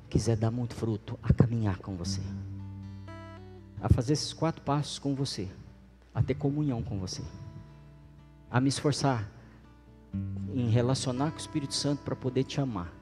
[0.08, 2.22] quiser dar muito fruto, a caminhar com você,
[3.82, 5.48] a fazer esses quatro passos com você,
[6.14, 7.24] a ter comunhão com você,
[8.52, 9.28] a me esforçar
[10.54, 12.94] em relacionar com o Espírito Santo para poder te amar.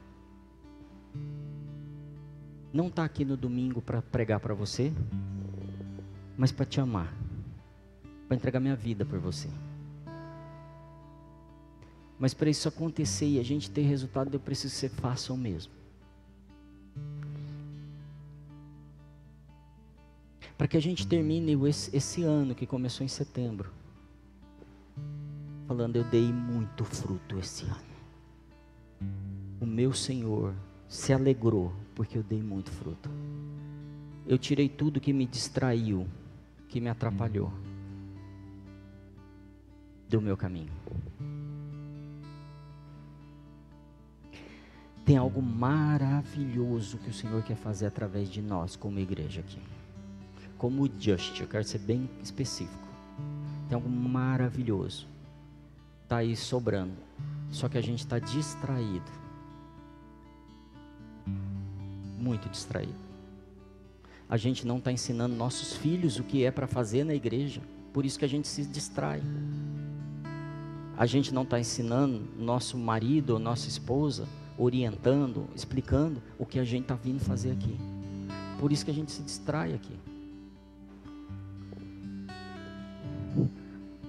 [2.71, 4.93] Não está aqui no domingo para pregar para você,
[6.37, 7.13] mas para te amar,
[8.27, 9.49] para entregar minha vida por você.
[12.19, 15.37] Mas para isso acontecer e a gente ter resultado, eu preciso que você faça o
[15.37, 15.77] mesmo.
[20.57, 23.71] para que a gente termine esse, esse ano que começou em setembro,
[25.67, 27.97] falando: Eu dei muito fruto esse ano.
[29.61, 30.53] O meu Senhor
[30.87, 33.09] se alegrou porque eu dei muito fruto.
[34.25, 36.07] Eu tirei tudo que me distraiu,
[36.67, 37.51] que me atrapalhou
[40.09, 40.71] do meu caminho.
[45.05, 49.59] Tem algo maravilhoso que o Senhor quer fazer através de nós, como igreja aqui
[50.57, 52.87] como just, eu quero ser bem específico.
[53.69, 55.07] Tem algo maravilhoso.
[56.03, 56.93] Está aí sobrando.
[57.51, 59.11] Só que a gente está distraído.
[62.17, 63.07] Muito distraído.
[64.29, 67.61] A gente não está ensinando nossos filhos o que é para fazer na igreja.
[67.93, 69.21] Por isso que a gente se distrai
[70.97, 76.63] a gente não está ensinando nosso marido ou nossa esposa, orientando, explicando o que a
[76.63, 77.77] gente está vindo fazer aqui.
[78.59, 79.93] Por isso que a gente se distrai aqui.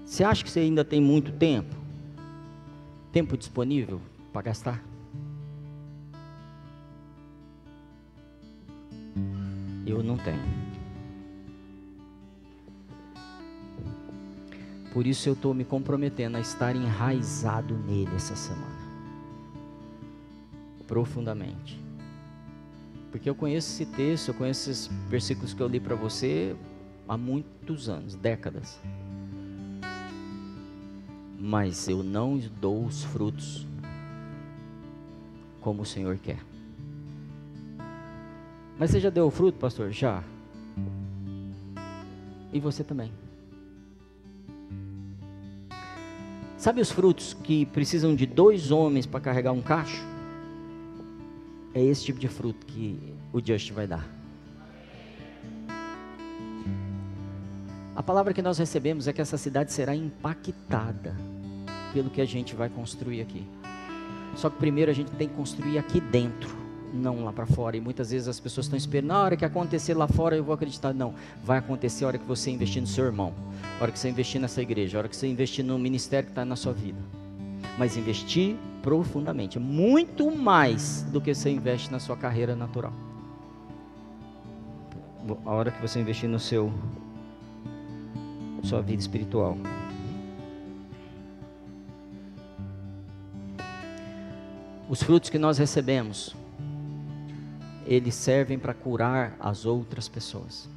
[0.06, 1.76] Você acha que você ainda tem muito tempo?
[3.12, 4.00] Tempo disponível
[4.32, 4.82] para gastar?
[9.86, 10.67] Eu não tenho.
[14.92, 18.78] Por isso eu estou me comprometendo a estar enraizado nele essa semana.
[20.86, 21.78] Profundamente.
[23.10, 26.56] Porque eu conheço esse texto, eu conheço esses versículos que eu li para você
[27.06, 28.80] há muitos anos, décadas.
[31.38, 33.66] Mas eu não dou os frutos
[35.60, 36.40] como o Senhor quer.
[38.78, 39.90] Mas você já deu o fruto, pastor?
[39.90, 40.22] Já.
[42.52, 43.12] E você também.
[46.68, 50.04] Sabe os frutos que precisam de dois homens para carregar um cacho?
[51.72, 53.00] É esse tipo de fruto que
[53.32, 54.06] o Just vai dar.
[57.96, 61.16] A palavra que nós recebemos é que essa cidade será impactada
[61.94, 63.46] pelo que a gente vai construir aqui.
[64.36, 66.54] Só que primeiro a gente tem que construir aqui dentro,
[66.92, 67.76] não lá para fora.
[67.76, 70.54] E muitas vezes as pessoas estão esperando, na hora que acontecer lá fora eu vou
[70.54, 70.92] acreditar.
[70.92, 73.32] Não, vai acontecer a hora que você investir no seu irmão,
[73.78, 76.32] a hora que você investir nessa igreja, a hora que você investir no ministério que
[76.32, 76.98] está na sua vida.
[77.78, 82.92] Mas investir profundamente, muito mais do que você investe na sua carreira natural.
[85.44, 86.72] A hora que você investir no seu
[88.62, 89.56] sua vida espiritual.
[94.88, 96.34] Os frutos que nós recebemos,
[97.88, 100.68] eles servem para curar as outras pessoas.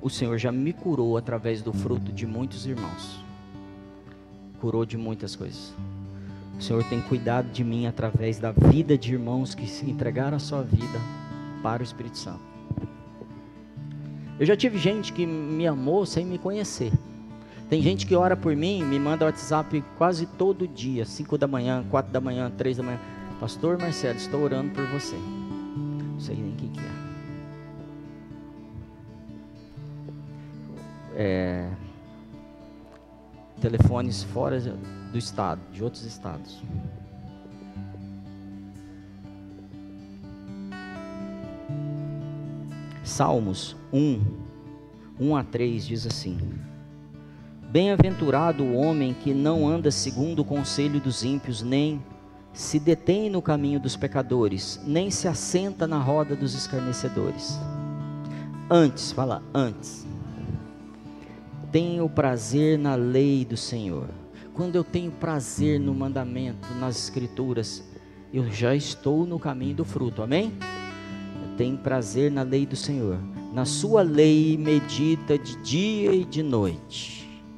[0.00, 3.22] O Senhor já me curou através do fruto de muitos irmãos.
[4.58, 5.74] Curou de muitas coisas.
[6.58, 10.40] O Senhor tem cuidado de mim através da vida de irmãos que se entregaram a
[10.40, 10.98] sua vida
[11.62, 12.40] para o Espírito Santo.
[14.40, 16.90] Eu já tive gente que me amou sem me conhecer.
[17.68, 21.84] Tem gente que ora por mim, me manda WhatsApp quase todo dia, 5 da manhã,
[21.90, 23.00] 4 da manhã, 3 da manhã.
[23.38, 25.14] Pastor Marcelo, estou orando por você.
[25.14, 27.06] Não sei nem quem que é.
[31.16, 31.70] é.
[33.60, 34.58] Telefones fora
[35.12, 36.62] do estado, de outros estados.
[43.02, 44.20] Salmos 1,
[45.20, 46.38] 1 a 3 diz assim:
[47.70, 52.02] Bem-aventurado o homem que não anda segundo o conselho dos ímpios, nem
[52.56, 57.60] se detém no caminho dos pecadores, nem se assenta na roda dos escarnecedores.
[58.70, 60.06] Antes, fala antes.
[61.70, 64.08] Tenho prazer na lei do Senhor.
[64.54, 67.84] Quando eu tenho prazer no mandamento, nas escrituras,
[68.32, 70.22] eu já estou no caminho do fruto.
[70.22, 70.50] Amém?
[71.42, 73.18] Eu tenho prazer na lei do Senhor.
[73.52, 77.16] Na sua lei medita de dia e de noite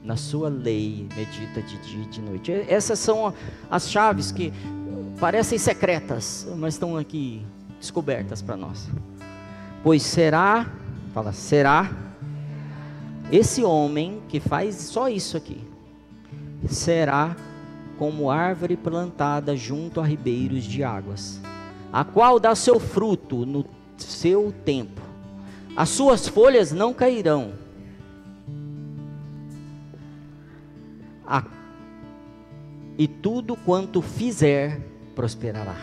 [0.09, 2.51] na sua lei medita de dia e de noite.
[2.67, 3.35] Essas são
[3.71, 4.51] as chaves que
[5.21, 7.45] parecem secretas, mas estão aqui
[7.79, 8.89] descobertas para nós.
[9.83, 10.71] Pois será,
[11.13, 11.91] fala, será
[13.31, 15.63] esse homem que faz só isso aqui,
[16.69, 17.37] será
[17.99, 21.41] como árvore plantada junto a ribeiros de águas,
[21.93, 23.67] a qual dá seu fruto no
[23.97, 25.03] seu tempo.
[25.77, 27.53] As suas folhas não cairão
[31.27, 31.45] a,
[32.97, 34.81] e tudo quanto fizer
[35.19, 35.75] prosperará.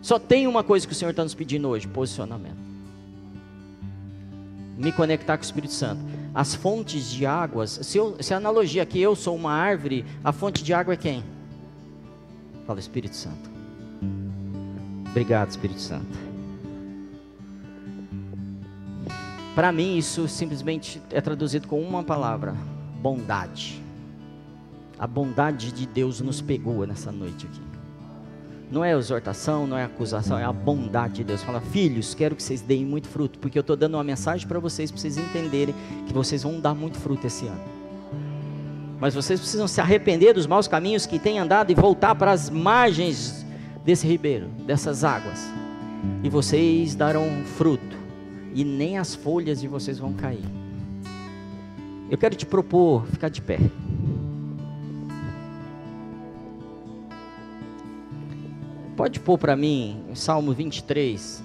[0.00, 2.56] Só tem uma coisa que o Senhor está nos pedindo hoje: posicionamento.
[4.78, 6.00] Me conectar com o Espírito Santo.
[6.34, 10.32] As fontes de águas, se, eu, se a analogia aqui eu sou uma árvore, a
[10.32, 11.22] fonte de água é quem?
[12.66, 13.50] Fala Espírito Santo.
[15.10, 16.18] Obrigado, Espírito Santo.
[19.54, 22.56] Para mim, isso simplesmente é traduzido com uma palavra:
[23.02, 23.89] bondade.
[25.00, 27.62] A bondade de Deus nos pegou nessa noite aqui.
[28.70, 31.42] Não é exortação, não é acusação, é a bondade de Deus.
[31.42, 34.58] Fala, filhos, quero que vocês deem muito fruto, porque eu estou dando uma mensagem para
[34.58, 35.74] vocês, para vocês entenderem
[36.06, 37.62] que vocês vão dar muito fruto esse ano.
[39.00, 42.50] Mas vocês precisam se arrepender dos maus caminhos que têm andado e voltar para as
[42.50, 43.46] margens
[43.82, 45.50] desse ribeiro, dessas águas.
[46.22, 47.96] E vocês darão fruto
[48.54, 50.44] e nem as folhas de vocês vão cair.
[52.10, 53.58] Eu quero te propor ficar de pé.
[59.00, 61.42] Pode pôr para mim Salmo 23.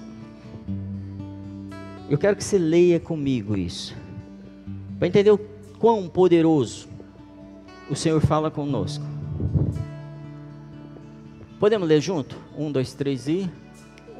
[2.10, 3.96] Eu quero que você leia comigo isso.
[4.98, 5.38] Para entender o
[5.78, 6.86] quão poderoso
[7.88, 9.02] o Senhor fala conosco.
[11.58, 12.36] Podemos ler junto?
[12.58, 13.50] Um, dois, três e.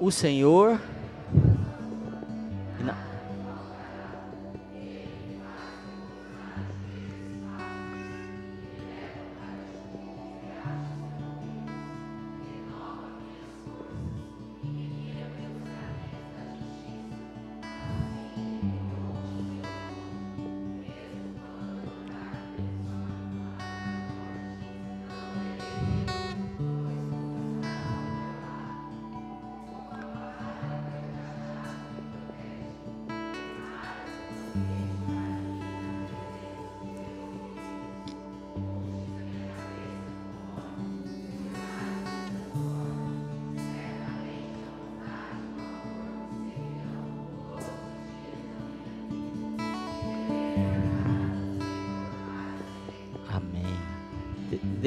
[0.01, 0.81] O Senhor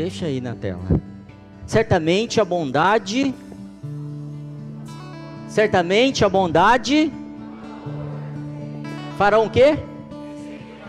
[0.01, 0.79] deixa aí na tela.
[1.65, 3.35] Certamente a bondade.
[5.49, 7.11] Certamente a bondade.
[9.17, 9.77] Farão o quê?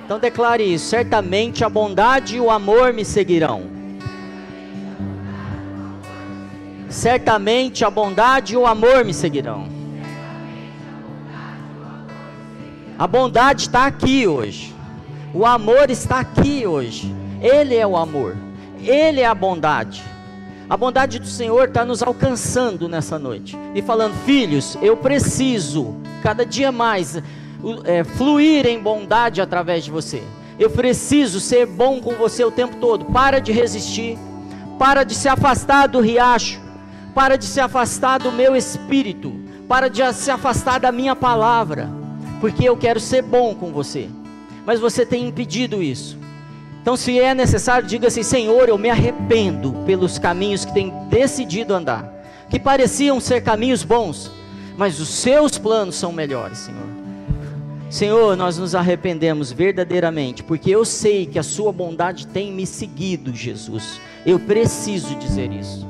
[0.04, 0.86] Então declare isso.
[0.86, 3.62] Certamente a bondade e o amor me seguirão.
[6.88, 9.66] Certamente a bondade e o amor me seguirão.
[12.96, 14.72] A bondade está aqui hoje.
[15.34, 17.12] O amor está aqui hoje.
[17.40, 18.49] Ele é o amor.
[18.82, 20.02] Ele é a bondade.
[20.68, 26.46] A bondade do Senhor está nos alcançando nessa noite e falando: Filhos, eu preciso cada
[26.46, 27.20] dia mais
[27.84, 30.22] é, fluir em bondade através de você.
[30.58, 33.06] Eu preciso ser bom com você o tempo todo.
[33.06, 34.16] Para de resistir,
[34.78, 36.60] para de se afastar do riacho,
[37.14, 39.32] para de se afastar do meu espírito,
[39.66, 41.88] para de se afastar da minha palavra,
[42.40, 44.08] porque eu quero ser bom com você.
[44.64, 46.19] Mas você tem impedido isso.
[46.80, 51.74] Então, se é necessário, diga assim: Senhor, eu me arrependo pelos caminhos que tenho decidido
[51.74, 52.10] andar,
[52.48, 54.30] que pareciam ser caminhos bons,
[54.76, 56.88] mas os seus planos são melhores, Senhor.
[57.90, 63.34] Senhor, nós nos arrependemos verdadeiramente, porque eu sei que a Sua bondade tem me seguido,
[63.34, 64.00] Jesus.
[64.24, 65.86] Eu preciso dizer isso.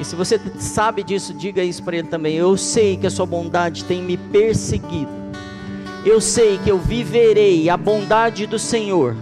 [0.00, 2.34] E se você sabe disso, diga isso para Ele também.
[2.34, 5.10] Eu sei que a Sua bondade tem me perseguido.
[6.04, 9.16] Eu sei que eu viverei a bondade do Senhor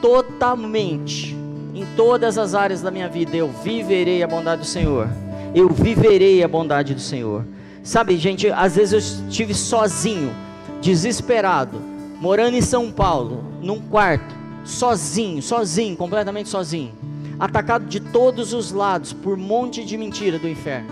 [0.00, 1.36] totalmente,
[1.74, 5.08] em todas as áreas da minha vida, eu viverei a bondade do Senhor.
[5.54, 7.44] Eu viverei a bondade do Senhor.
[7.82, 10.32] Sabe, gente, às vezes eu estive sozinho,
[10.80, 11.80] desesperado,
[12.20, 16.92] morando em São Paulo, num quarto, sozinho, sozinho, completamente sozinho,
[17.38, 20.88] atacado de todos os lados por um monte de mentira do inferno.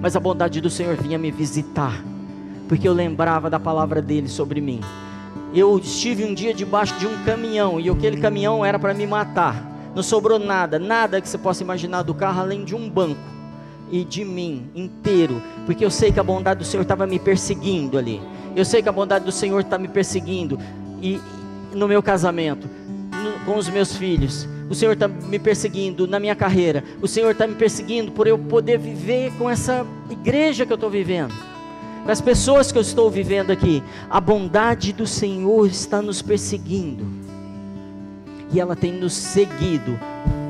[0.00, 2.02] Mas a bondade do Senhor vinha me visitar,
[2.68, 4.80] porque eu lembrava da palavra dele sobre mim
[5.54, 9.68] eu estive um dia debaixo de um caminhão e aquele caminhão era para me matar.
[9.94, 13.20] Não sobrou nada, nada que você possa imaginar do carro além de um banco
[13.90, 17.98] e de mim inteiro, porque eu sei que a bondade do Senhor estava me perseguindo
[17.98, 18.20] ali.
[18.54, 20.58] Eu sei que a bondade do Senhor está me perseguindo
[21.02, 21.20] e
[21.72, 22.68] no meu casamento,
[23.10, 24.48] no, com os meus filhos.
[24.68, 26.84] O Senhor está me perseguindo na minha carreira.
[27.02, 30.88] O Senhor está me perseguindo por eu poder viver com essa igreja que eu estou
[30.88, 31.49] vivendo
[32.02, 37.06] para as pessoas que eu estou vivendo aqui, a bondade do Senhor está nos perseguindo,
[38.52, 39.98] e ela tem nos seguido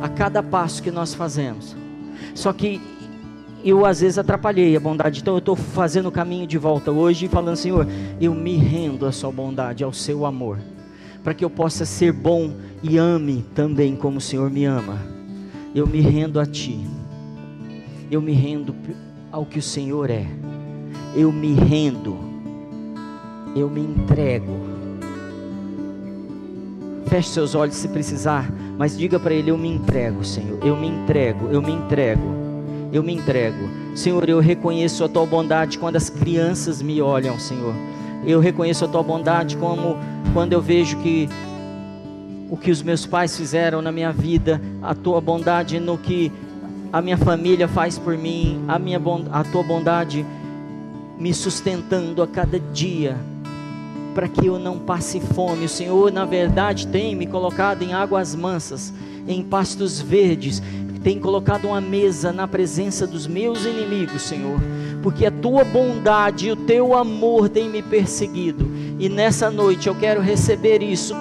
[0.00, 1.76] a cada passo que nós fazemos.
[2.34, 2.80] Só que
[3.64, 7.26] eu às vezes atrapalhei a bondade, então eu estou fazendo o caminho de volta hoje
[7.26, 7.86] e falando, Senhor,
[8.20, 10.58] eu me rendo à Sua bondade, ao Seu amor,
[11.22, 12.52] para que eu possa ser bom
[12.82, 14.98] e ame também como o Senhor me ama.
[15.74, 16.80] Eu me rendo a Ti,
[18.10, 18.74] eu me rendo
[19.30, 20.26] ao que o Senhor é
[21.14, 22.16] eu me rendo,
[23.54, 24.70] eu me entrego.
[27.06, 30.86] Feche seus olhos se precisar, mas diga para Ele: Eu me entrego, Senhor, eu me
[30.86, 32.34] entrego, eu me entrego,
[32.92, 33.68] eu me entrego.
[33.94, 37.74] Senhor, eu reconheço a Tua bondade quando as crianças me olham, Senhor.
[38.24, 39.96] Eu reconheço a Tua bondade como
[40.32, 41.28] quando eu vejo que
[42.48, 46.30] o que os meus pais fizeram na minha vida, a Tua bondade no que
[46.92, 49.00] a minha família faz por mim, a, minha,
[49.32, 50.24] a Tua bondade
[51.20, 53.14] me sustentando a cada dia,
[54.14, 55.66] para que eu não passe fome.
[55.66, 58.92] O Senhor, na verdade, tem me colocado em águas mansas,
[59.28, 60.62] em pastos verdes,
[61.04, 64.58] tem colocado uma mesa na presença dos meus inimigos, Senhor,
[65.02, 69.94] porque a tua bondade e o teu amor têm me perseguido, e nessa noite eu
[69.94, 71.14] quero receber isso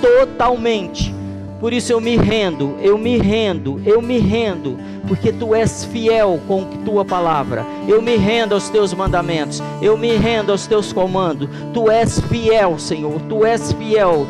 [0.00, 1.14] totalmente.
[1.62, 4.76] Por isso eu me rendo, eu me rendo, eu me rendo
[5.06, 7.64] porque tu és fiel com tua palavra.
[7.86, 11.48] Eu me rendo aos teus mandamentos, eu me rendo aos teus comandos.
[11.72, 14.26] Tu és fiel, Senhor, tu és fiel.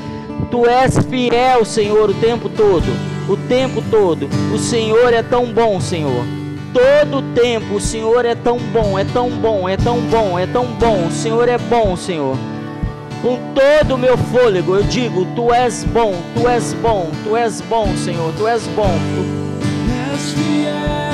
[0.51, 2.85] Tu és fiel, Senhor, o tempo todo.
[3.27, 4.29] O tempo todo.
[4.55, 6.27] O Senhor é tão bom, Senhor.
[6.75, 10.47] Todo o tempo o Senhor é tão bom, é tão bom, é tão bom, é
[10.47, 11.07] tão bom.
[11.07, 12.37] O Senhor é bom, Senhor.
[13.23, 17.61] Com todo o meu fôlego eu digo: Tu és bom, Tu és bom, Tu és
[17.61, 18.91] bom, Senhor, Tu és bom.
[19.15, 19.43] Tu...
[20.13, 21.12] Yes,